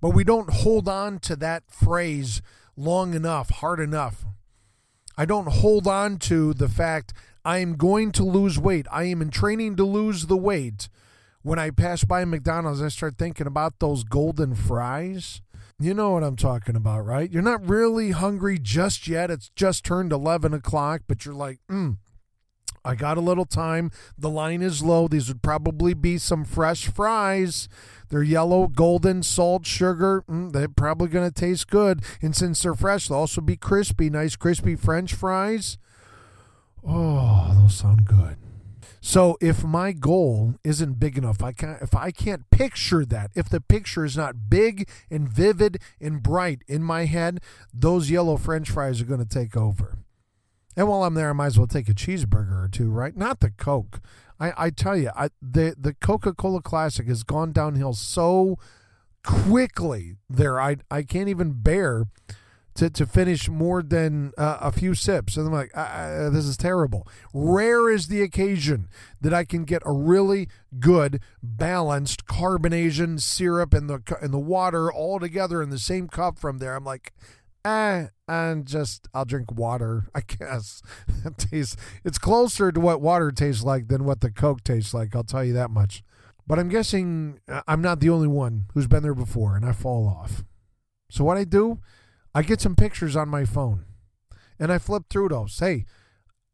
But 0.00 0.10
we 0.10 0.24
don't 0.24 0.50
hold 0.50 0.88
on 0.88 1.18
to 1.20 1.36
that 1.36 1.64
phrase 1.70 2.40
long 2.76 3.14
enough, 3.14 3.50
hard 3.50 3.80
enough. 3.80 4.24
I 5.16 5.24
don't 5.24 5.48
hold 5.48 5.88
on 5.88 6.18
to 6.18 6.54
the 6.54 6.68
fact 6.68 7.12
I 7.44 7.58
am 7.58 7.76
going 7.76 8.12
to 8.12 8.24
lose 8.24 8.58
weight. 8.58 8.86
I 8.90 9.04
am 9.04 9.22
in 9.22 9.30
training 9.30 9.76
to 9.76 9.84
lose 9.84 10.26
the 10.26 10.36
weight 10.36 10.88
when 11.42 11.58
I 11.58 11.70
pass 11.70 12.04
by 12.04 12.24
McDonald's, 12.24 12.82
I 12.82 12.88
start 12.88 13.16
thinking 13.16 13.46
about 13.46 13.78
those 13.78 14.04
golden 14.04 14.54
fries. 14.54 15.40
You 15.78 15.94
know 15.94 16.10
what 16.10 16.24
I'm 16.24 16.36
talking 16.36 16.76
about, 16.76 17.06
right? 17.06 17.30
You're 17.30 17.42
not 17.42 17.66
really 17.66 18.10
hungry 18.10 18.58
just 18.60 19.06
yet. 19.06 19.30
It's 19.30 19.48
just 19.56 19.84
turned 19.84 20.12
11 20.12 20.52
o'clock, 20.52 21.02
but 21.06 21.24
you're 21.24 21.34
like, 21.34 21.60
hmm, 21.68 21.92
I 22.84 22.96
got 22.96 23.16
a 23.16 23.22
little 23.22 23.44
time. 23.44 23.92
The 24.18 24.28
line 24.28 24.60
is 24.60 24.82
low. 24.82 25.06
These 25.06 25.28
would 25.28 25.40
probably 25.40 25.94
be 25.94 26.18
some 26.18 26.44
fresh 26.44 26.88
fries. 26.88 27.68
They're 28.08 28.22
yellow, 28.22 28.66
golden, 28.66 29.22
salt, 29.22 29.64
sugar. 29.64 30.24
Mm, 30.28 30.52
they're 30.52 30.68
probably 30.68 31.08
going 31.08 31.30
to 31.30 31.34
taste 31.34 31.68
good. 31.68 32.02
And 32.20 32.34
since 32.34 32.62
they're 32.62 32.74
fresh, 32.74 33.08
they'll 33.08 33.18
also 33.18 33.40
be 33.40 33.56
crispy. 33.56 34.10
Nice, 34.10 34.34
crispy 34.34 34.74
French 34.74 35.14
fries. 35.14 35.78
Oh, 36.88 37.54
those 37.60 37.74
sound 37.74 38.06
good. 38.06 38.36
So 39.00 39.36
if 39.40 39.62
my 39.62 39.92
goal 39.92 40.54
isn't 40.64 40.98
big 40.98 41.16
enough, 41.16 41.42
I 41.42 41.52
can't 41.52 41.80
if 41.82 41.94
I 41.94 42.10
can't 42.10 42.50
picture 42.50 43.04
that, 43.04 43.30
if 43.34 43.48
the 43.48 43.60
picture 43.60 44.04
is 44.04 44.16
not 44.16 44.50
big 44.50 44.88
and 45.10 45.28
vivid 45.28 45.78
and 46.00 46.22
bright 46.22 46.62
in 46.66 46.82
my 46.82 47.04
head, 47.04 47.40
those 47.72 48.10
yellow 48.10 48.36
french 48.36 48.70
fries 48.70 49.00
are 49.00 49.04
going 49.06 49.24
to 49.24 49.28
take 49.28 49.56
over. 49.56 49.98
And 50.76 50.88
while 50.88 51.04
I'm 51.04 51.14
there, 51.14 51.30
I 51.30 51.32
might 51.32 51.46
as 51.46 51.58
well 51.58 51.66
take 51.66 51.88
a 51.88 51.94
cheeseburger 51.94 52.64
or 52.64 52.68
two, 52.68 52.90
right? 52.90 53.16
Not 53.16 53.40
the 53.40 53.50
Coke. 53.50 54.00
I, 54.40 54.52
I 54.56 54.70
tell 54.70 54.96
you, 54.96 55.10
I, 55.14 55.28
the 55.42 55.74
the 55.78 55.94
Coca 55.94 56.32
Cola 56.32 56.62
Classic 56.62 57.06
has 57.06 57.22
gone 57.22 57.52
downhill 57.52 57.94
so 57.94 58.58
quickly 59.24 60.16
there. 60.28 60.60
I 60.60 60.76
I 60.90 61.02
can't 61.02 61.28
even 61.28 61.52
bear 61.60 62.06
to, 62.78 62.88
to 62.88 63.06
finish 63.06 63.48
more 63.48 63.82
than 63.82 64.32
uh, 64.38 64.58
a 64.60 64.70
few 64.70 64.94
sips. 64.94 65.36
And 65.36 65.48
I'm 65.48 65.52
like, 65.52 65.72
this 66.32 66.44
is 66.44 66.56
terrible. 66.56 67.08
Rare 67.34 67.90
is 67.90 68.06
the 68.06 68.22
occasion 68.22 68.88
that 69.20 69.34
I 69.34 69.44
can 69.44 69.64
get 69.64 69.82
a 69.84 69.92
really 69.92 70.48
good, 70.78 71.20
balanced 71.42 72.26
carbonation 72.26 73.20
syrup 73.20 73.74
and 73.74 73.90
the 73.90 74.00
and 74.22 74.32
the 74.32 74.38
water 74.38 74.92
all 74.92 75.18
together 75.18 75.60
in 75.60 75.70
the 75.70 75.78
same 75.78 76.06
cup 76.06 76.38
from 76.38 76.58
there. 76.58 76.76
I'm 76.76 76.84
like, 76.84 77.12
eh, 77.64 78.06
and 78.28 78.64
just 78.64 79.08
I'll 79.12 79.24
drink 79.24 79.50
water. 79.50 80.06
I 80.14 80.20
guess 80.20 80.80
it 81.24 81.36
tastes. 81.36 81.76
It's 82.04 82.18
closer 82.18 82.70
to 82.70 82.78
what 82.78 83.00
water 83.00 83.32
tastes 83.32 83.64
like 83.64 83.88
than 83.88 84.04
what 84.04 84.20
the 84.20 84.30
Coke 84.30 84.62
tastes 84.62 84.94
like. 84.94 85.16
I'll 85.16 85.24
tell 85.24 85.44
you 85.44 85.54
that 85.54 85.70
much. 85.70 86.04
But 86.46 86.60
I'm 86.60 86.68
guessing 86.68 87.40
uh, 87.48 87.62
I'm 87.66 87.82
not 87.82 87.98
the 87.98 88.10
only 88.10 88.28
one 88.28 88.66
who's 88.72 88.86
been 88.86 89.02
there 89.02 89.14
before, 89.14 89.56
and 89.56 89.66
I 89.66 89.72
fall 89.72 90.06
off. 90.06 90.44
So 91.10 91.24
what 91.24 91.36
I 91.36 91.42
do 91.42 91.80
I 92.34 92.42
get 92.42 92.60
some 92.60 92.76
pictures 92.76 93.16
on 93.16 93.28
my 93.28 93.44
phone 93.44 93.84
and 94.58 94.72
I 94.72 94.78
flip 94.78 95.04
through 95.08 95.28
those. 95.30 95.58
Hey, 95.58 95.86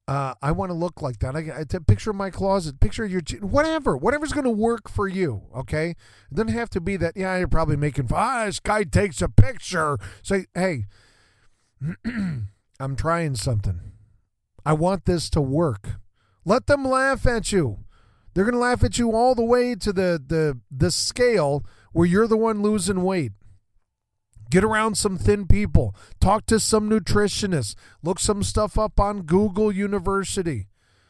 uh, 0.07 0.35
I 0.43 0.53
want 0.53 0.71
to 0.71 0.75
look 0.75 1.01
like 1.01 1.19
that. 1.21 1.35
I, 1.35 1.43
take 1.65 1.75
a 1.75 1.81
picture 1.81 2.11
of 2.11 2.17
my 2.17 2.31
closet, 2.31 2.79
picture 2.79 3.05
of 3.05 3.11
your 3.11 3.23
whatever, 3.41 3.97
whatever's 3.97 4.33
going 4.33 4.45
to 4.45 4.51
work 4.51 4.89
for 4.89 5.09
you. 5.09 5.43
Okay, 5.57 5.91
it 5.91 6.35
doesn't 6.35 6.53
have 6.53 6.69
to 6.71 6.81
be 6.81 6.97
that. 6.99 7.17
Yeah, 7.17 7.39
you're 7.39 7.49
probably 7.49 7.77
making. 7.77 8.09
Ah, 8.13 8.45
this 8.45 8.61
guy 8.61 8.85
takes 8.85 9.23
a 9.23 9.29
picture. 9.29 9.97
Say, 10.23 10.47
hey, 10.55 10.85
I'm 12.05 12.97
trying 12.97 13.35
something. 13.37 13.81
I 14.67 14.75
want 14.75 15.07
this 15.07 15.31
to 15.31 15.41
work. 15.41 16.01
Let 16.45 16.67
them 16.67 16.85
laugh 16.85 17.27
at 17.27 17.51
you. 17.51 17.85
They're 18.35 18.45
going 18.45 18.55
to 18.55 18.61
laugh 18.61 18.85
at 18.85 18.99
you 18.99 19.13
all 19.13 19.35
the 19.35 19.45
way 19.45 19.75
to 19.75 19.93
the 19.93 20.23
the 20.25 20.61
the 20.71 20.91
scale 20.91 21.65
where 21.93 22.07
you're 22.07 22.27
the 22.27 22.37
one 22.37 22.61
losing 22.61 23.03
weight. 23.05 23.33
Get 24.55 24.63
around 24.63 24.97
some 24.97 25.19
thin 25.19 25.49
people. 25.49 25.97
Talk 26.21 26.47
to 26.47 26.61
some 26.61 26.89
nutritionists. 26.89 27.75
Look 28.05 28.21
some 28.21 28.45
stuff 28.45 28.79
up 28.79 29.01
on 29.01 29.23
Google 29.23 29.73
University. 29.73 30.69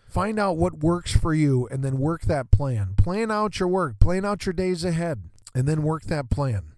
Find 0.08 0.38
out 0.38 0.56
what 0.56 0.78
works 0.78 1.14
for 1.14 1.34
you 1.34 1.68
and 1.70 1.84
then 1.84 1.98
work 1.98 2.22
that 2.22 2.50
plan. 2.50 2.94
Plan 2.96 3.30
out 3.30 3.60
your 3.60 3.68
work, 3.68 4.00
plan 4.00 4.24
out 4.24 4.46
your 4.46 4.54
days 4.54 4.82
ahead, 4.82 5.24
and 5.54 5.68
then 5.68 5.82
work 5.82 6.04
that 6.04 6.30
plan. 6.30 6.72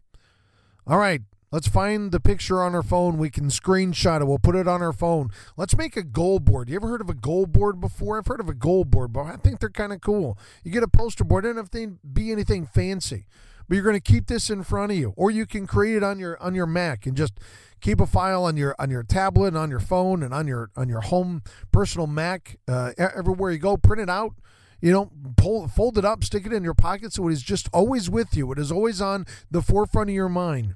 All 0.88 0.98
right, 0.98 1.20
let's 1.52 1.68
find 1.68 2.10
the 2.10 2.18
picture 2.18 2.60
on 2.60 2.74
our 2.74 2.82
phone. 2.82 3.16
We 3.16 3.30
can 3.30 3.44
screenshot 3.44 4.20
it. 4.20 4.26
We'll 4.26 4.40
put 4.40 4.56
it 4.56 4.66
on 4.66 4.82
our 4.82 4.92
phone. 4.92 5.28
Let's 5.56 5.76
make 5.76 5.96
a 5.96 6.02
goal 6.02 6.40
board. 6.40 6.68
You 6.68 6.74
ever 6.74 6.88
heard 6.88 7.00
of 7.00 7.08
a 7.08 7.14
goal 7.14 7.46
board 7.46 7.80
before? 7.80 8.18
I've 8.18 8.26
heard 8.26 8.40
of 8.40 8.48
a 8.48 8.54
goal 8.54 8.84
board, 8.84 9.12
but 9.12 9.26
I 9.26 9.36
think 9.36 9.60
they're 9.60 9.70
kind 9.70 9.92
of 9.92 10.00
cool. 10.00 10.36
You 10.64 10.72
get 10.72 10.82
a 10.82 10.88
poster 10.88 11.22
board, 11.22 11.44
it 11.44 11.54
doesn't 11.54 11.62
have 11.62 11.70
to 11.70 11.98
be 12.12 12.32
anything 12.32 12.66
fancy 12.66 13.26
but 13.68 13.74
you're 13.74 13.84
going 13.84 13.96
to 13.96 14.00
keep 14.00 14.26
this 14.26 14.50
in 14.50 14.62
front 14.62 14.92
of 14.92 14.98
you 14.98 15.12
or 15.16 15.30
you 15.30 15.46
can 15.46 15.66
create 15.66 15.96
it 15.96 16.02
on 16.02 16.18
your 16.18 16.40
on 16.42 16.54
your 16.54 16.66
mac 16.66 17.06
and 17.06 17.16
just 17.16 17.38
keep 17.80 18.00
a 18.00 18.06
file 18.06 18.44
on 18.44 18.56
your 18.56 18.74
on 18.78 18.90
your 18.90 19.02
tablet 19.02 19.48
and 19.48 19.58
on 19.58 19.70
your 19.70 19.80
phone 19.80 20.22
and 20.22 20.32
on 20.32 20.46
your 20.46 20.70
on 20.76 20.88
your 20.88 21.00
home 21.00 21.42
personal 21.72 22.06
mac 22.06 22.58
uh, 22.68 22.92
everywhere 22.98 23.50
you 23.50 23.58
go. 23.58 23.76
Print 23.76 24.00
it 24.00 24.10
out 24.10 24.34
you 24.80 24.92
know 24.92 25.10
pull 25.36 25.66
fold 25.68 25.96
it 25.96 26.04
up 26.04 26.22
stick 26.22 26.44
it 26.44 26.52
in 26.52 26.62
your 26.62 26.74
pocket 26.74 27.10
so 27.12 27.28
it 27.28 27.32
is 27.32 27.42
just 27.42 27.68
always 27.72 28.10
with 28.10 28.36
you. 28.36 28.50
It 28.52 28.58
is 28.58 28.70
always 28.70 29.00
on 29.00 29.26
the 29.50 29.62
forefront 29.62 30.10
of 30.10 30.14
your 30.14 30.28
mind. 30.28 30.74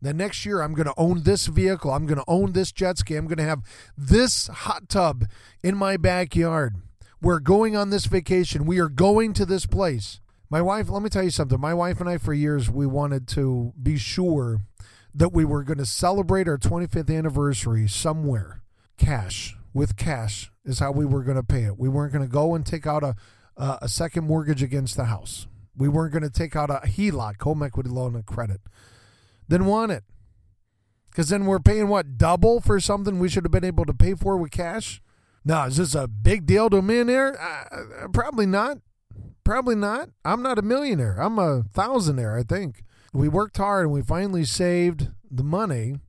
Then 0.00 0.16
next 0.16 0.46
year 0.46 0.62
i'm 0.62 0.74
going 0.74 0.86
to 0.86 0.94
own 0.96 1.24
this 1.24 1.46
vehicle. 1.46 1.92
I'm 1.92 2.06
going 2.06 2.18
to 2.18 2.24
own 2.28 2.52
this 2.52 2.72
jet 2.72 2.98
ski. 2.98 3.16
I'm 3.16 3.26
going 3.26 3.38
to 3.38 3.44
have 3.44 3.62
this 3.96 4.46
hot 4.48 4.88
tub 4.88 5.24
in 5.62 5.76
my 5.76 5.96
backyard. 5.96 6.76
We're 7.20 7.40
going 7.40 7.76
on 7.76 7.90
this 7.90 8.06
vacation. 8.06 8.64
We 8.64 8.78
are 8.78 8.88
going 8.88 9.32
to 9.34 9.44
this 9.44 9.66
place 9.66 10.20
my 10.50 10.62
wife, 10.62 10.88
let 10.88 11.02
me 11.02 11.10
tell 11.10 11.22
you 11.22 11.30
something. 11.30 11.60
My 11.60 11.74
wife 11.74 12.00
and 12.00 12.08
I, 12.08 12.18
for 12.18 12.32
years, 12.32 12.70
we 12.70 12.86
wanted 12.86 13.28
to 13.28 13.74
be 13.80 13.98
sure 13.98 14.60
that 15.14 15.30
we 15.30 15.44
were 15.44 15.62
going 15.62 15.78
to 15.78 15.86
celebrate 15.86 16.48
our 16.48 16.58
25th 16.58 17.14
anniversary 17.14 17.86
somewhere. 17.86 18.62
Cash, 18.96 19.56
with 19.74 19.96
cash, 19.96 20.50
is 20.64 20.78
how 20.78 20.92
we 20.92 21.04
were 21.04 21.22
going 21.22 21.36
to 21.36 21.42
pay 21.42 21.64
it. 21.64 21.78
We 21.78 21.88
weren't 21.88 22.12
going 22.12 22.24
to 22.24 22.32
go 22.32 22.54
and 22.54 22.64
take 22.64 22.86
out 22.86 23.02
a, 23.02 23.14
uh, 23.56 23.78
a 23.82 23.88
second 23.88 24.26
mortgage 24.26 24.62
against 24.62 24.96
the 24.96 25.04
house. 25.04 25.46
We 25.76 25.88
weren't 25.88 26.12
going 26.12 26.22
to 26.22 26.30
take 26.30 26.56
out 26.56 26.70
a 26.70 26.80
HELOC, 26.86 27.42
home 27.42 27.62
equity 27.62 27.90
loan 27.90 28.14
and 28.14 28.26
credit. 28.26 28.60
Didn't 29.48 29.66
want 29.66 29.92
it. 29.92 30.04
Because 31.10 31.28
then 31.28 31.46
we're 31.46 31.58
paying 31.58 31.88
what, 31.88 32.16
double 32.16 32.60
for 32.60 32.80
something 32.80 33.18
we 33.18 33.28
should 33.28 33.44
have 33.44 33.52
been 33.52 33.64
able 33.64 33.84
to 33.84 33.94
pay 33.94 34.14
for 34.14 34.36
with 34.36 34.50
cash? 34.50 35.02
Now, 35.44 35.66
is 35.66 35.76
this 35.76 35.94
a 35.94 36.06
big 36.06 36.46
deal 36.46 36.70
to 36.70 36.78
a 36.78 36.82
millionaire? 36.82 37.40
Uh, 37.40 38.08
probably 38.12 38.46
not. 38.46 38.78
Probably 39.48 39.76
not. 39.76 40.10
I'm 40.26 40.42
not 40.42 40.58
a 40.58 40.62
millionaire. 40.62 41.16
I'm 41.18 41.38
a 41.38 41.62
thousandaire, 41.62 42.38
I 42.38 42.42
think. 42.42 42.84
We 43.14 43.28
worked 43.28 43.56
hard 43.56 43.86
and 43.86 43.94
we 43.94 44.02
finally 44.02 44.44
saved 44.44 45.08
the 45.30 45.42
money, 45.42 46.00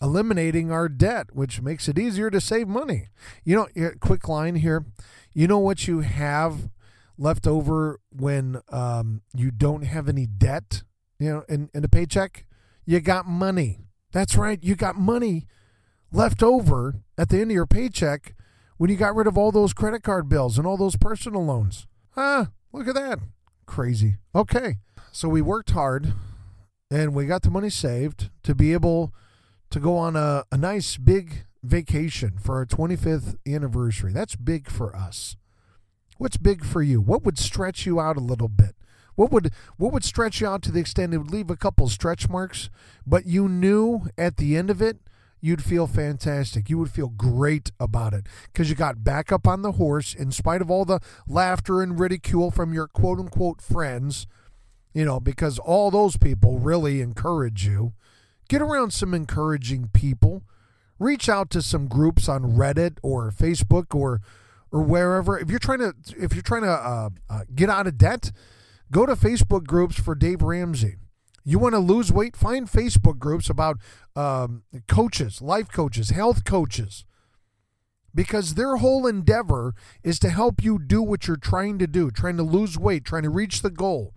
eliminating 0.00 0.72
our 0.72 0.88
debt, 0.88 1.34
which 1.34 1.60
makes 1.60 1.88
it 1.88 1.98
easier 1.98 2.30
to 2.30 2.40
save 2.40 2.68
money. 2.68 3.08
You 3.44 3.68
know, 3.76 3.90
quick 4.00 4.26
line 4.28 4.54
here. 4.54 4.86
You 5.34 5.46
know 5.46 5.58
what 5.58 5.86
you 5.86 6.00
have 6.00 6.70
left 7.18 7.46
over 7.46 8.00
when 8.08 8.62
um, 8.70 9.20
you 9.36 9.50
don't 9.50 9.82
have 9.82 10.08
any 10.08 10.24
debt, 10.24 10.82
you 11.18 11.28
know, 11.28 11.44
in, 11.50 11.68
in 11.74 11.84
a 11.84 11.88
paycheck? 11.88 12.46
You 12.86 13.00
got 13.00 13.26
money. 13.26 13.80
That's 14.10 14.36
right. 14.36 14.58
You 14.62 14.74
got 14.74 14.96
money 14.96 15.46
left 16.10 16.42
over 16.42 16.94
at 17.18 17.28
the 17.28 17.42
end 17.42 17.50
of 17.50 17.54
your 17.54 17.66
paycheck 17.66 18.34
when 18.78 18.88
you 18.88 18.96
got 18.96 19.14
rid 19.14 19.26
of 19.26 19.36
all 19.36 19.52
those 19.52 19.74
credit 19.74 20.02
card 20.02 20.30
bills 20.30 20.56
and 20.56 20.66
all 20.66 20.78
those 20.78 20.96
personal 20.96 21.44
loans. 21.44 21.86
Huh? 22.12 22.46
Look 22.72 22.88
at 22.88 22.94
that. 22.94 23.18
Crazy. 23.66 24.16
Okay. 24.34 24.76
So 25.12 25.28
we 25.28 25.42
worked 25.42 25.70
hard 25.70 26.12
and 26.90 27.14
we 27.14 27.26
got 27.26 27.42
the 27.42 27.50
money 27.50 27.70
saved 27.70 28.30
to 28.42 28.54
be 28.54 28.72
able 28.72 29.12
to 29.70 29.80
go 29.80 29.96
on 29.96 30.16
a, 30.16 30.44
a 30.50 30.56
nice 30.56 30.96
big 30.96 31.44
vacation 31.62 32.38
for 32.38 32.56
our 32.56 32.66
25th 32.66 33.36
anniversary. 33.46 34.12
That's 34.12 34.36
big 34.36 34.68
for 34.68 34.94
us. 34.94 35.36
What's 36.18 36.36
big 36.36 36.64
for 36.64 36.82
you? 36.82 37.00
What 37.00 37.22
would 37.24 37.38
stretch 37.38 37.86
you 37.86 38.00
out 38.00 38.16
a 38.16 38.20
little 38.20 38.48
bit? 38.48 38.74
What 39.14 39.30
would 39.32 39.52
what 39.76 39.92
would 39.92 40.04
stretch 40.04 40.40
you 40.40 40.46
out 40.46 40.62
to 40.62 40.72
the 40.72 40.80
extent 40.80 41.12
it 41.12 41.18
would 41.18 41.30
leave 41.30 41.50
a 41.50 41.56
couple 41.56 41.88
stretch 41.88 42.28
marks, 42.28 42.70
but 43.06 43.26
you 43.26 43.48
knew 43.48 44.02
at 44.16 44.36
the 44.36 44.56
end 44.56 44.70
of 44.70 44.80
it 44.80 44.98
you'd 45.40 45.62
feel 45.62 45.86
fantastic. 45.86 46.68
You 46.68 46.78
would 46.78 46.90
feel 46.90 47.08
great 47.08 47.72
about 47.80 48.14
it 48.14 48.26
because 48.52 48.70
you 48.70 48.76
got 48.76 49.02
back 49.04 49.32
up 49.32 49.46
on 49.46 49.62
the 49.62 49.72
horse 49.72 50.14
in 50.14 50.32
spite 50.32 50.62
of 50.62 50.70
all 50.70 50.84
the 50.84 51.00
laughter 51.26 51.82
and 51.82 51.98
ridicule 51.98 52.50
from 52.50 52.72
your 52.72 52.86
quote 52.86 53.18
unquote 53.18 53.60
friends, 53.60 54.26
you 54.92 55.04
know, 55.04 55.20
because 55.20 55.58
all 55.58 55.90
those 55.90 56.16
people 56.16 56.58
really 56.58 57.00
encourage 57.00 57.66
you. 57.66 57.92
Get 58.48 58.62
around 58.62 58.92
some 58.92 59.14
encouraging 59.14 59.90
people. 59.92 60.42
Reach 60.98 61.28
out 61.28 61.50
to 61.50 61.62
some 61.62 61.86
groups 61.86 62.28
on 62.28 62.42
Reddit 62.42 62.98
or 63.02 63.30
Facebook 63.30 63.94
or 63.94 64.20
or 64.72 64.82
wherever. 64.82 65.38
If 65.38 65.50
you're 65.50 65.58
trying 65.58 65.78
to 65.78 65.94
if 66.18 66.34
you're 66.34 66.42
trying 66.42 66.62
to 66.62 66.70
uh, 66.70 67.10
uh, 67.28 67.40
get 67.54 67.70
out 67.70 67.86
of 67.86 67.96
debt, 67.96 68.32
go 68.90 69.06
to 69.06 69.14
Facebook 69.14 69.64
groups 69.64 69.98
for 69.98 70.14
Dave 70.14 70.42
Ramsey. 70.42 70.96
You 71.44 71.58
want 71.58 71.74
to 71.74 71.78
lose 71.78 72.12
weight? 72.12 72.36
Find 72.36 72.68
Facebook 72.68 73.18
groups 73.18 73.48
about 73.48 73.78
um, 74.14 74.62
coaches, 74.88 75.40
life 75.40 75.68
coaches, 75.70 76.10
health 76.10 76.44
coaches, 76.44 77.04
because 78.14 78.54
their 78.54 78.76
whole 78.76 79.06
endeavor 79.06 79.74
is 80.02 80.18
to 80.20 80.30
help 80.30 80.62
you 80.62 80.78
do 80.78 81.02
what 81.02 81.26
you're 81.26 81.36
trying 81.36 81.78
to 81.78 81.86
do, 81.86 82.10
trying 82.10 82.36
to 82.36 82.42
lose 82.42 82.78
weight, 82.78 83.04
trying 83.04 83.22
to 83.22 83.30
reach 83.30 83.62
the 83.62 83.70
goal. 83.70 84.14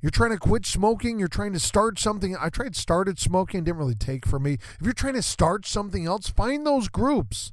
You're 0.00 0.10
trying 0.10 0.30
to 0.30 0.38
quit 0.38 0.64
smoking. 0.64 1.18
You're 1.18 1.28
trying 1.28 1.52
to 1.52 1.60
start 1.60 1.98
something. 1.98 2.36
I 2.38 2.48
tried 2.48 2.74
started 2.74 3.18
smoking, 3.18 3.64
didn't 3.64 3.78
really 3.78 3.94
take 3.94 4.26
for 4.26 4.38
me. 4.38 4.54
If 4.54 4.78
you're 4.82 4.92
trying 4.92 5.14
to 5.14 5.22
start 5.22 5.66
something 5.66 6.06
else, 6.06 6.28
find 6.28 6.66
those 6.66 6.88
groups. 6.88 7.52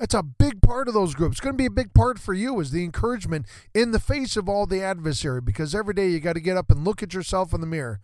That's 0.00 0.14
a 0.14 0.22
big 0.22 0.62
part 0.62 0.88
of 0.88 0.94
those 0.94 1.14
groups. 1.14 1.34
It's 1.34 1.40
going 1.40 1.52
to 1.52 1.58
be 1.58 1.66
a 1.66 1.70
big 1.70 1.92
part 1.92 2.18
for 2.18 2.32
you 2.32 2.58
is 2.58 2.70
the 2.70 2.82
encouragement 2.82 3.44
in 3.74 3.90
the 3.90 4.00
face 4.00 4.34
of 4.34 4.48
all 4.48 4.64
the 4.64 4.82
adversary 4.82 5.42
because 5.42 5.74
every 5.74 5.92
day 5.92 6.08
you 6.08 6.20
got 6.20 6.32
to 6.32 6.40
get 6.40 6.56
up 6.56 6.70
and 6.70 6.86
look 6.86 7.02
at 7.02 7.12
yourself 7.12 7.52
in 7.52 7.60
the 7.60 7.66
mirror. 7.66 8.00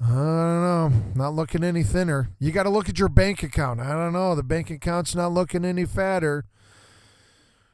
I 0.00 0.06
don't 0.06 0.14
know, 0.14 0.92
not 1.16 1.34
looking 1.34 1.64
any 1.64 1.82
thinner. 1.82 2.30
You 2.38 2.52
got 2.52 2.62
to 2.62 2.70
look 2.70 2.88
at 2.88 3.00
your 3.00 3.08
bank 3.08 3.42
account. 3.42 3.80
I 3.80 3.90
don't 3.90 4.12
know, 4.12 4.36
the 4.36 4.44
bank 4.44 4.70
account's 4.70 5.16
not 5.16 5.32
looking 5.32 5.64
any 5.64 5.84
fatter. 5.84 6.44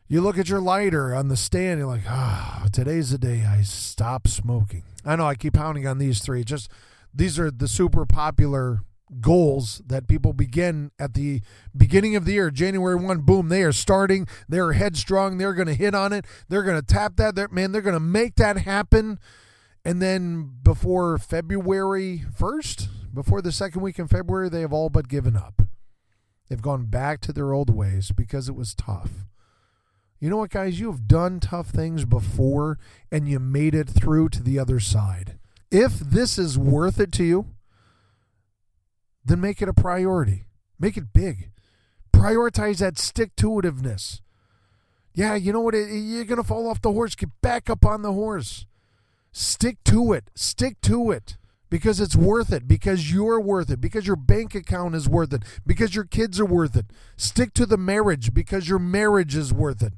You 0.09 0.23
look 0.23 0.39
at 0.39 0.49
your 0.49 0.61
lighter 0.61 1.15
on 1.15 1.29
the 1.29 1.37
stand, 1.37 1.79
you're 1.79 1.89
like, 1.89 2.09
ah, 2.09 2.63
oh, 2.65 2.69
today's 2.73 3.11
the 3.11 3.19
day 3.19 3.45
I 3.45 3.61
stop 3.61 4.29
smoking. 4.29 4.85
I 5.05 5.15
know 5.15 5.27
I 5.27 5.35
keep 5.35 5.53
pounding 5.53 5.87
on 5.87 5.99
these 5.99 6.21
three. 6.21 6.43
Just 6.43 6.71
these 7.15 7.39
are 7.39 7.51
the 7.51 7.69
super 7.69 8.07
popular 8.07 8.81
goals 9.21 9.81
that 9.87 10.09
people 10.09 10.33
begin 10.33 10.91
at 10.99 11.15
the 11.15 11.41
beginning 11.77 12.17
of 12.17 12.25
the 12.25 12.33
year 12.33 12.51
january 12.51 12.97
1 12.97 13.21
boom 13.21 13.49
they 13.49 13.63
are 13.63 13.71
starting 13.71 14.27
they're 14.49 14.73
headstrong 14.73 15.39
they're 15.39 15.55
going 15.55 15.69
to 15.69 15.75
hit 15.75 15.95
on 15.95 16.13
it 16.13 16.25
they're 16.49 16.65
going 16.65 16.81
to 16.81 16.85
tap 16.85 17.15
that 17.17 17.37
they're, 17.37 17.49
man 17.49 17.73
they're 17.73 17.83
going 17.83 17.95
to 17.95 18.01
make 18.01 18.37
that 18.37 18.59
happen. 18.59 19.19
And 19.85 20.03
then 20.03 20.51
before 20.63 21.19
february 21.19 22.25
1st 22.39 22.89
before 23.15 23.43
the 23.43 23.53
second 23.53 23.83
week 23.83 23.99
in 23.99 24.09
february 24.09 24.49
they 24.49 24.63
have 24.63 24.73
all 24.73 24.89
but 24.89 25.09
given 25.09 25.37
up. 25.37 25.63
They've 26.49 26.63
gone 26.63 26.87
back 26.87 27.21
to 27.23 27.33
their 27.33 27.53
old 27.53 27.71
ways 27.71 28.13
because 28.13 28.49
it 28.49 28.55
was 28.55 28.75
tough. 28.75 29.11
You 30.21 30.31
know 30.31 30.39
what 30.39 30.51
guys? 30.51 30.81
You 30.81 30.91
have 30.91 31.07
done 31.07 31.41
tough 31.41 31.69
things 31.69 32.05
before 32.05 32.79
and 33.13 33.29
you 33.29 33.39
made 33.39 33.75
it 33.75 33.89
through 33.89 34.31
to 34.31 34.43
the 34.43 34.59
other 34.59 34.81
side. 34.81 35.39
If 35.71 35.99
this 35.99 36.39
is 36.39 36.57
worth 36.57 37.01
it 37.01 37.13
to 37.13 37.25
you 37.25 37.47
then 39.27 39.41
make 39.41 39.61
it 39.61 39.69
a 39.69 39.75
priority. 39.75 40.47
Make 40.79 40.97
it 40.97 41.13
big. 41.13 41.51
Prioritize 42.13 42.79
that 42.79 42.99
stick 42.99 43.37
to 43.37 43.49
itiveness. 43.51 44.21
Yeah, 45.15 45.35
you 45.35 45.53
know 45.53 45.61
what? 45.61 45.75
You're 45.75 46.25
going 46.25 46.37
to 46.41 46.45
fall 46.47 46.69
off 46.69 46.81
the 46.81 46.93
horse. 46.93 47.15
Get 47.15 47.31
back 47.43 47.69
up 47.69 47.85
on 47.85 48.03
the 48.03 48.13
horse. 48.13 48.67
Stick 49.33 49.83
to 49.85 50.13
it. 50.13 50.31
Stick 50.35 50.81
to 50.83 51.11
it 51.11 51.37
because 51.69 52.01
it's 52.01 52.17
worth 52.17 52.53
it, 52.53 52.69
because 52.69 53.13
you're 53.13 53.41
worth 53.41 53.71
it, 53.71 53.81
because 53.81 54.07
your 54.07 54.17
bank 54.17 54.55
account 54.55 54.95
is 54.95 55.09
worth 55.09 55.33
it, 55.33 55.43
because 55.67 55.95
your 55.95 56.05
kids 56.05 56.39
are 56.39 56.47
worth 56.47 56.77
it. 56.77 56.87
Stick 57.17 57.53
to 57.55 57.67
the 57.67 57.77
marriage 57.77 58.33
because 58.33 58.69
your 58.69 58.79
marriage 58.79 59.35
is 59.35 59.53
worth 59.53 59.83
it. 59.83 59.95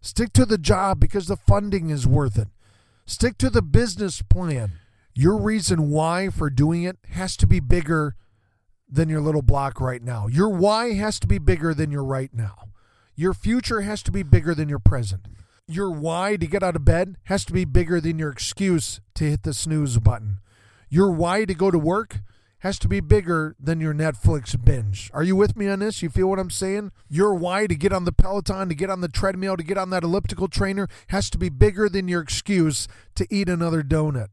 Stick 0.00 0.32
to 0.34 0.44
the 0.44 0.58
job 0.58 1.00
because 1.00 1.26
the 1.26 1.36
funding 1.36 1.90
is 1.90 2.06
worth 2.06 2.38
it. 2.38 2.48
Stick 3.06 3.38
to 3.38 3.48
the 3.48 3.62
business 3.62 4.22
plan. 4.22 4.72
Your 5.14 5.36
reason 5.38 5.90
why 5.90 6.28
for 6.28 6.50
doing 6.50 6.82
it 6.82 6.98
has 7.10 7.36
to 7.38 7.46
be 7.46 7.60
bigger 7.60 8.16
than 8.94 9.08
your 9.08 9.20
little 9.20 9.42
block 9.42 9.80
right 9.80 10.02
now. 10.02 10.28
Your 10.28 10.48
why 10.48 10.94
has 10.94 11.18
to 11.20 11.26
be 11.26 11.38
bigger 11.38 11.74
than 11.74 11.90
your 11.90 12.04
right 12.04 12.32
now. 12.32 12.68
Your 13.16 13.34
future 13.34 13.80
has 13.80 14.02
to 14.04 14.12
be 14.12 14.22
bigger 14.22 14.54
than 14.54 14.68
your 14.68 14.78
present. 14.78 15.26
Your 15.66 15.90
why 15.90 16.36
to 16.36 16.46
get 16.46 16.62
out 16.62 16.76
of 16.76 16.84
bed 16.84 17.16
has 17.24 17.44
to 17.46 17.52
be 17.52 17.64
bigger 17.64 18.00
than 18.00 18.18
your 18.18 18.30
excuse 18.30 19.00
to 19.14 19.24
hit 19.24 19.42
the 19.42 19.54
snooze 19.54 19.98
button. 19.98 20.38
Your 20.88 21.10
why 21.10 21.44
to 21.44 21.54
go 21.54 21.70
to 21.70 21.78
work 21.78 22.20
has 22.58 22.78
to 22.78 22.88
be 22.88 23.00
bigger 23.00 23.56
than 23.58 23.80
your 23.80 23.92
Netflix 23.92 24.62
binge. 24.62 25.10
Are 25.12 25.22
you 25.22 25.36
with 25.36 25.56
me 25.56 25.68
on 25.68 25.80
this? 25.80 26.02
You 26.02 26.08
feel 26.08 26.28
what 26.28 26.38
I'm 26.38 26.50
saying? 26.50 26.92
Your 27.08 27.34
why 27.34 27.66
to 27.66 27.74
get 27.74 27.92
on 27.92 28.04
the 28.04 28.12
Peloton, 28.12 28.68
to 28.68 28.74
get 28.74 28.90
on 28.90 29.00
the 29.00 29.08
treadmill, 29.08 29.56
to 29.56 29.62
get 29.62 29.76
on 29.76 29.90
that 29.90 30.04
elliptical 30.04 30.48
trainer 30.48 30.88
has 31.08 31.28
to 31.30 31.38
be 31.38 31.48
bigger 31.48 31.88
than 31.88 32.08
your 32.08 32.22
excuse 32.22 32.86
to 33.16 33.26
eat 33.28 33.48
another 33.48 33.82
donut. 33.82 34.28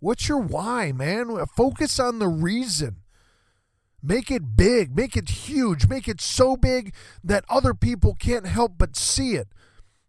What's 0.00 0.28
your 0.28 0.38
why, 0.38 0.92
man? 0.92 1.36
Focus 1.56 2.00
on 2.00 2.18
the 2.18 2.28
reason. 2.28 2.96
Make 4.06 4.30
it 4.30 4.54
big, 4.54 4.94
make 4.94 5.16
it 5.16 5.30
huge, 5.30 5.88
make 5.88 6.08
it 6.08 6.20
so 6.20 6.58
big 6.58 6.94
that 7.22 7.46
other 7.48 7.72
people 7.72 8.14
can't 8.14 8.46
help 8.46 8.72
but 8.76 8.96
see 8.96 9.34
it. 9.34 9.48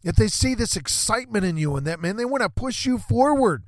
If 0.04 0.18
they 0.18 0.28
see 0.28 0.54
this 0.54 0.76
excitement 0.76 1.46
in 1.46 1.56
you 1.56 1.78
and 1.78 1.88
that, 1.88 2.02
man, 2.02 2.18
they 2.18 2.26
want 2.26 2.44
to 2.44 2.50
push 2.50 2.86
you 2.86 2.98
forward. 2.98 3.64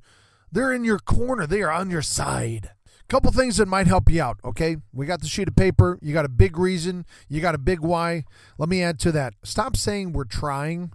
They're 0.51 0.73
in 0.73 0.83
your 0.83 0.99
corner, 0.99 1.47
they 1.47 1.61
are 1.61 1.71
on 1.71 1.89
your 1.89 2.01
side. 2.01 2.71
Couple 3.07 3.31
things 3.31 3.55
that 3.55 3.69
might 3.69 3.87
help 3.87 4.09
you 4.09 4.21
out, 4.21 4.37
okay? 4.43 4.75
We 4.91 5.05
got 5.05 5.21
the 5.21 5.29
sheet 5.29 5.47
of 5.47 5.55
paper. 5.55 5.97
You 6.01 6.13
got 6.13 6.25
a 6.25 6.29
big 6.29 6.57
reason, 6.57 7.05
you 7.29 7.39
got 7.39 7.55
a 7.55 7.57
big 7.57 7.79
why. 7.79 8.25
Let 8.57 8.67
me 8.67 8.83
add 8.83 8.99
to 8.99 9.13
that. 9.13 9.33
Stop 9.43 9.77
saying 9.77 10.11
we're 10.11 10.25
trying. 10.25 10.91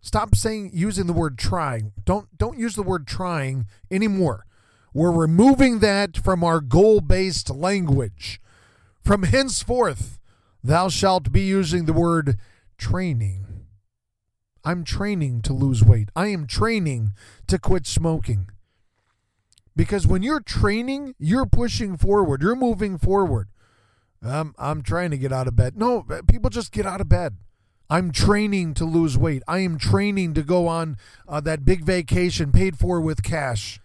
Stop 0.00 0.34
saying 0.36 0.70
using 0.72 1.06
the 1.06 1.12
word 1.12 1.36
trying. 1.36 1.92
Don't 2.06 2.34
don't 2.38 2.58
use 2.58 2.76
the 2.76 2.82
word 2.82 3.06
trying 3.06 3.66
anymore. 3.90 4.46
We're 4.94 5.12
removing 5.12 5.80
that 5.80 6.16
from 6.16 6.42
our 6.42 6.60
goal-based 6.60 7.50
language. 7.50 8.40
From 9.04 9.24
henceforth, 9.24 10.18
thou 10.62 10.88
shalt 10.88 11.30
be 11.30 11.42
using 11.42 11.84
the 11.84 11.92
word 11.92 12.38
training. 12.78 13.66
I'm 14.64 14.82
training 14.82 15.42
to 15.42 15.52
lose 15.52 15.84
weight. 15.84 16.08
I 16.16 16.28
am 16.28 16.46
training 16.46 17.12
to 17.48 17.58
quit 17.58 17.86
smoking. 17.86 18.48
Because 19.76 20.06
when 20.06 20.22
you're 20.22 20.40
training, 20.40 21.14
you're 21.18 21.44
pushing 21.44 21.98
forward, 21.98 22.40
you're 22.40 22.56
moving 22.56 22.96
forward. 22.96 23.48
I'm, 24.22 24.54
I'm 24.56 24.80
trying 24.80 25.10
to 25.10 25.18
get 25.18 25.32
out 25.32 25.48
of 25.48 25.56
bed. 25.56 25.76
No, 25.76 26.06
people 26.26 26.48
just 26.48 26.72
get 26.72 26.86
out 26.86 27.02
of 27.02 27.08
bed. 27.10 27.36
I'm 27.90 28.10
training 28.10 28.72
to 28.74 28.86
lose 28.86 29.18
weight. 29.18 29.42
I 29.46 29.58
am 29.58 29.76
training 29.76 30.32
to 30.34 30.42
go 30.42 30.66
on 30.66 30.96
uh, 31.28 31.40
that 31.42 31.66
big 31.66 31.84
vacation 31.84 32.52
paid 32.52 32.78
for 32.78 33.02
with 33.02 33.22
cash. 33.22 33.80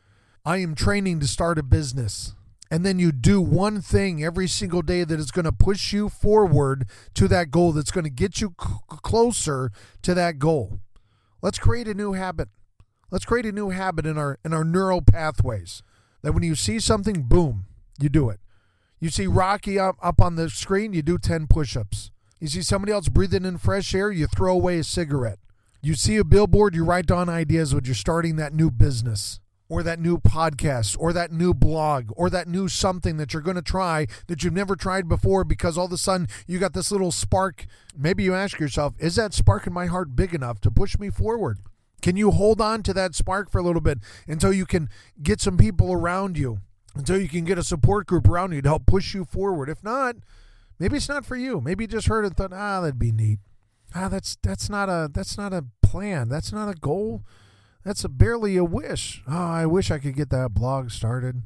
I 0.46 0.58
am 0.58 0.76
training 0.76 1.20
to 1.20 1.28
start 1.28 1.60
a 1.60 1.64
business 1.64 2.36
and 2.72 2.86
then 2.86 3.00
you 3.00 3.12
do 3.12 3.42
one 3.42 3.82
thing 3.82 4.24
every 4.24 4.48
single 4.48 4.82
day 4.82 5.04
that 5.04 5.20
is 5.20 5.32
going 5.32 5.46
to 5.46 5.52
push 5.52 5.92
you 5.92 6.08
forward 6.08 6.88
to 7.16 7.28
that 7.28 7.50
goal 7.50 7.72
that's 7.72 7.92
going 7.92 8.04
to 8.04 8.10
get 8.10 8.40
you 8.40 8.54
c- 8.62 8.70
closer 8.88 9.72
to 10.04 10.14
that 10.14 10.38
goal. 10.38 10.80
Let's 11.42 11.58
create 11.58 11.88
a 11.88 11.94
new 11.94 12.14
habit. 12.14 12.50
Let's 13.12 13.26
create 13.26 13.46
a 13.46 13.52
new 13.52 13.70
habit 13.70 14.06
in 14.06 14.18
our 14.18 14.38
in 14.46 14.54
our 14.54 14.64
neural 14.64 15.02
pathways 15.02 15.82
that 16.22 16.34
when 16.34 16.44
you 16.44 16.54
see 16.54 16.80
something 16.80 17.24
boom 17.24 17.66
you 18.00 18.08
do 18.08 18.30
it. 18.30 18.40
You 19.00 19.10
see 19.10 19.28
rocky 19.28 19.80
up, 19.80 19.96
up 20.02 20.22
on 20.22 20.36
the 20.36 20.50
screen 20.50 20.94
you 20.94 21.02
do 21.02 21.18
10 21.18 21.48
push-ups. 21.48 22.12
You 22.40 22.48
see 22.48 22.62
somebody 22.62 22.92
else 22.92 23.10
breathing 23.10 23.46
in 23.46 23.58
fresh 23.58 23.96
air 23.96 24.12
you 24.12 24.28
throw 24.28 24.54
away 24.54 24.80
a 24.80 24.84
cigarette. 24.84 25.40
You 25.82 25.96
see 25.96 26.18
a 26.18 26.24
billboard 26.24 26.76
you 26.76 26.86
write 26.86 27.08
down 27.08 27.30
ideas 27.30 27.74
when 27.74 27.86
you're 27.86 27.96
starting 27.96 28.36
that 28.36 28.54
new 28.54 28.70
business 28.70 29.40
or 29.70 29.84
that 29.84 30.00
new 30.00 30.18
podcast 30.18 30.98
or 31.00 31.14
that 31.14 31.32
new 31.32 31.54
blog 31.54 32.12
or 32.16 32.30
that 32.30 32.48
new 32.48 32.68
something 32.68 33.18
that 33.18 33.34
you're 33.34 33.42
going 33.42 33.56
to 33.56 33.62
try 33.62 34.08
that 34.28 34.44
you've 34.44 34.52
never 34.52 34.76
tried 34.76 35.08
before 35.08 35.44
because 35.44 35.78
all 35.78 35.86
of 35.86 35.92
a 35.92 35.98
sudden 35.98 36.28
you 36.48 36.58
got 36.58 36.74
this 36.74 36.92
little 36.92 37.12
spark. 37.12 37.68
Maybe 37.96 38.24
you 38.24 38.34
ask 38.34 38.60
yourself, 38.60 38.96
is 38.98 39.16
that 39.16 39.34
spark 39.34 39.68
in 39.68 39.74
my 39.74 39.86
heart 39.86 40.16
big 40.16 40.34
enough 40.34 40.60
to 40.62 40.72
push 40.72 40.98
me 40.98 41.12
forward? 41.12 41.60
Can 42.02 42.18
you 42.18 42.32
hold 42.32 42.60
on 42.60 42.82
to 42.84 42.94
that 42.94 43.14
spark 43.14 43.52
for 43.52 43.60
a 43.60 43.64
little 43.64 43.82
bit 43.82 44.00
until 44.28 44.52
you 44.52 44.66
can 44.66 44.90
get 45.22 45.40
some 45.40 45.58
people 45.58 45.94
around 45.94 46.38
you, 46.38 46.60
until 46.96 47.20
you 47.22 47.28
can 47.28 47.46
get 47.46 47.58
a 47.58 47.64
support 47.64 48.08
group 48.08 48.28
around 48.28 48.54
you 48.54 48.62
to 48.62 48.70
help 48.70 48.86
push 48.86 49.14
you 49.14 49.26
forward? 49.26 49.70
If 49.70 49.84
not, 49.84 50.16
maybe 50.80 50.98
it's 50.98 51.10
not 51.10 51.26
for 51.26 51.36
you. 51.36 51.62
Maybe 51.62 51.84
you 51.84 51.90
just 51.90 52.08
heard 52.08 52.24
it 52.24 52.30
and 52.30 52.38
thought, 52.38 52.54
ah, 52.54 52.82
that'd 52.82 52.98
be 52.98 53.12
neat. 53.12 53.40
Ah, 53.94 54.08
that's 54.08 54.38
that's 54.42 54.70
not 54.70 54.88
a 54.88 55.10
that's 55.12 55.38
not 55.38 55.52
a 55.52 55.66
plan. 55.82 56.30
That's 56.30 56.54
not 56.54 56.70
a 56.70 56.76
goal 56.76 57.24
That's 57.84 58.04
a 58.04 58.10
barely 58.10 58.58
a 58.58 58.64
wish. 58.64 59.24
Oh, 59.28 59.36
I 59.36 59.66
wish 59.66 59.90
I 59.90 60.00
could 60.00 60.16
get 60.16 60.30
that 60.32 60.54
blog 60.54 60.92
started. 60.92 61.44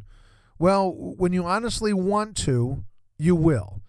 Well, 0.58 0.92
when 0.92 1.34
you 1.34 1.46
honestly 1.46 1.94
want 1.94 2.36
to, 2.38 2.84
you 3.18 3.36
will. 3.36 3.82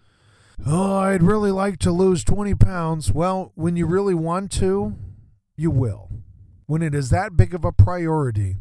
Oh, 0.65 0.97
I'd 0.97 1.23
really 1.23 1.51
like 1.51 1.79
to 1.79 1.91
lose 1.91 2.23
20 2.23 2.55
pounds. 2.55 3.11
Well, 3.11 3.51
when 3.55 3.75
you 3.75 3.85
really 3.85 4.13
want 4.13 4.51
to, 4.53 4.95
you 5.57 5.71
will. 5.71 6.09
When 6.65 6.81
it 6.81 6.95
is 6.95 7.09
that 7.09 7.35
big 7.35 7.53
of 7.53 7.65
a 7.65 7.71
priority 7.71 8.57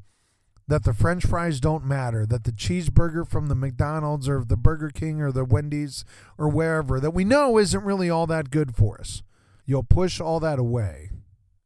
that 0.67 0.85
the 0.85 0.95
french 0.95 1.27
fries 1.27 1.61
don't 1.61 1.85
matter, 1.85 2.27
that 2.27 2.45
the 2.45 2.53
cheeseburger 2.53 3.29
from 3.29 3.49
the 3.49 3.55
McDonald's 3.55 4.29
or 4.29 4.45
the 4.45 4.57
Burger 4.57 4.91
King 4.91 5.21
or 5.21 5.31
the 5.31 5.45
Wendy's 5.45 6.05
or 6.39 6.49
wherever 6.49 6.99
that 7.01 7.13
we 7.13 7.25
know 7.25 7.59
isn't 7.59 7.85
really 7.85 8.09
all 8.09 8.27
that 8.27 8.51
good 8.51 8.75
for 8.75 8.99
us, 8.99 9.23
you'll 9.67 9.83
push 9.83 10.21
all 10.21 10.41
that 10.41 10.59
away 10.59 11.11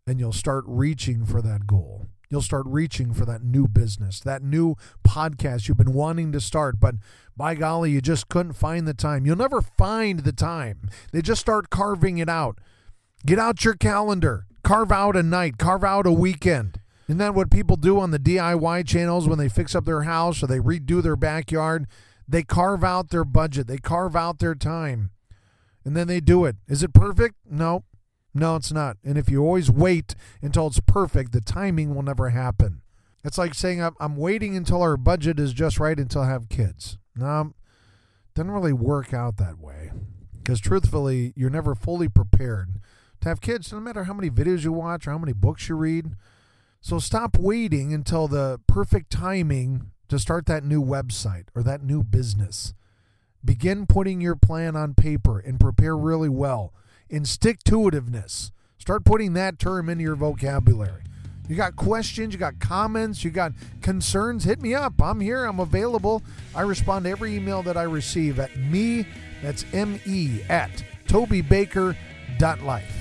and 0.08 0.18
you'll 0.18 0.32
start 0.32 0.64
reaching 0.66 1.24
for 1.24 1.42
that 1.42 1.66
goal. 1.66 2.06
You'll 2.30 2.42
start 2.42 2.66
reaching 2.66 3.14
for 3.14 3.24
that 3.24 3.42
new 3.42 3.66
business, 3.66 4.20
that 4.20 4.42
new 4.42 4.74
podcast 5.06 5.66
you've 5.66 5.78
been 5.78 5.94
wanting 5.94 6.30
to 6.32 6.40
start, 6.40 6.78
but 6.78 6.96
by 7.36 7.54
golly, 7.54 7.90
you 7.92 8.00
just 8.00 8.28
couldn't 8.28 8.52
find 8.52 8.86
the 8.86 8.94
time. 8.94 9.24
You'll 9.24 9.36
never 9.36 9.62
find 9.62 10.20
the 10.20 10.32
time. 10.32 10.90
They 11.12 11.22
just 11.22 11.40
start 11.40 11.70
carving 11.70 12.18
it 12.18 12.28
out. 12.28 12.58
Get 13.24 13.38
out 13.38 13.64
your 13.64 13.74
calendar, 13.74 14.46
carve 14.62 14.92
out 14.92 15.16
a 15.16 15.22
night, 15.22 15.56
carve 15.58 15.84
out 15.84 16.06
a 16.06 16.12
weekend. 16.12 16.80
Isn't 17.08 17.18
that 17.18 17.34
what 17.34 17.50
people 17.50 17.76
do 17.76 17.98
on 17.98 18.10
the 18.10 18.18
DIY 18.18 18.86
channels 18.86 19.26
when 19.26 19.38
they 19.38 19.48
fix 19.48 19.74
up 19.74 19.86
their 19.86 20.02
house 20.02 20.42
or 20.42 20.46
they 20.46 20.58
redo 20.58 21.02
their 21.02 21.16
backyard? 21.16 21.86
They 22.28 22.42
carve 22.42 22.84
out 22.84 23.08
their 23.08 23.24
budget, 23.24 23.66
they 23.66 23.78
carve 23.78 24.14
out 24.14 24.38
their 24.38 24.54
time, 24.54 25.10
and 25.84 25.96
then 25.96 26.06
they 26.06 26.20
do 26.20 26.44
it. 26.44 26.56
Is 26.66 26.82
it 26.82 26.92
perfect? 26.92 27.36
No. 27.50 27.84
No, 28.34 28.56
it's 28.56 28.72
not. 28.72 28.98
And 29.04 29.16
if 29.16 29.30
you 29.30 29.42
always 29.42 29.70
wait 29.70 30.14
until 30.42 30.66
it's 30.66 30.80
perfect, 30.80 31.32
the 31.32 31.40
timing 31.40 31.94
will 31.94 32.02
never 32.02 32.30
happen. 32.30 32.82
It's 33.24 33.38
like 33.38 33.54
saying, 33.54 33.86
I'm 33.98 34.16
waiting 34.16 34.56
until 34.56 34.82
our 34.82 34.96
budget 34.96 35.40
is 35.40 35.52
just 35.52 35.80
right 35.80 35.98
until 35.98 36.22
I 36.22 36.28
have 36.28 36.48
kids. 36.48 36.98
No, 37.16 37.52
doesn't 38.34 38.50
really 38.50 38.72
work 38.72 39.12
out 39.12 39.38
that 39.38 39.58
way. 39.58 39.90
Because 40.36 40.60
truthfully, 40.60 41.32
you're 41.36 41.50
never 41.50 41.74
fully 41.74 42.08
prepared 42.08 42.80
to 43.20 43.28
have 43.28 43.40
kids, 43.40 43.72
no 43.72 43.80
matter 43.80 44.04
how 44.04 44.14
many 44.14 44.30
videos 44.30 44.62
you 44.62 44.72
watch 44.72 45.06
or 45.06 45.10
how 45.10 45.18
many 45.18 45.32
books 45.32 45.68
you 45.68 45.74
read. 45.74 46.14
So 46.80 46.98
stop 46.98 47.36
waiting 47.36 47.92
until 47.92 48.28
the 48.28 48.60
perfect 48.66 49.10
timing 49.10 49.90
to 50.08 50.18
start 50.18 50.46
that 50.46 50.64
new 50.64 50.82
website 50.82 51.48
or 51.54 51.62
that 51.64 51.82
new 51.82 52.02
business. 52.02 52.72
Begin 53.44 53.86
putting 53.86 54.20
your 54.20 54.36
plan 54.36 54.76
on 54.76 54.94
paper 54.94 55.38
and 55.38 55.60
prepare 55.60 55.96
really 55.96 56.28
well. 56.28 56.72
In 57.10 57.24
stick 57.24 57.64
to 57.64 57.76
itiveness, 57.76 58.50
start 58.76 59.06
putting 59.06 59.32
that 59.32 59.58
term 59.58 59.88
into 59.88 60.04
your 60.04 60.14
vocabulary. 60.14 61.04
You 61.48 61.56
got 61.56 61.74
questions, 61.74 62.34
you 62.34 62.38
got 62.38 62.58
comments, 62.58 63.24
you 63.24 63.30
got 63.30 63.52
concerns, 63.80 64.44
hit 64.44 64.60
me 64.60 64.74
up. 64.74 65.00
I'm 65.00 65.18
here, 65.20 65.46
I'm 65.46 65.58
available. 65.58 66.22
I 66.54 66.60
respond 66.62 67.06
to 67.06 67.10
every 67.10 67.34
email 67.34 67.62
that 67.62 67.78
I 67.78 67.84
receive 67.84 68.38
at 68.38 68.54
me, 68.58 69.06
that's 69.42 69.64
M 69.72 69.98
E, 70.04 70.42
at 70.50 70.84
tobybaker.life. 71.06 72.94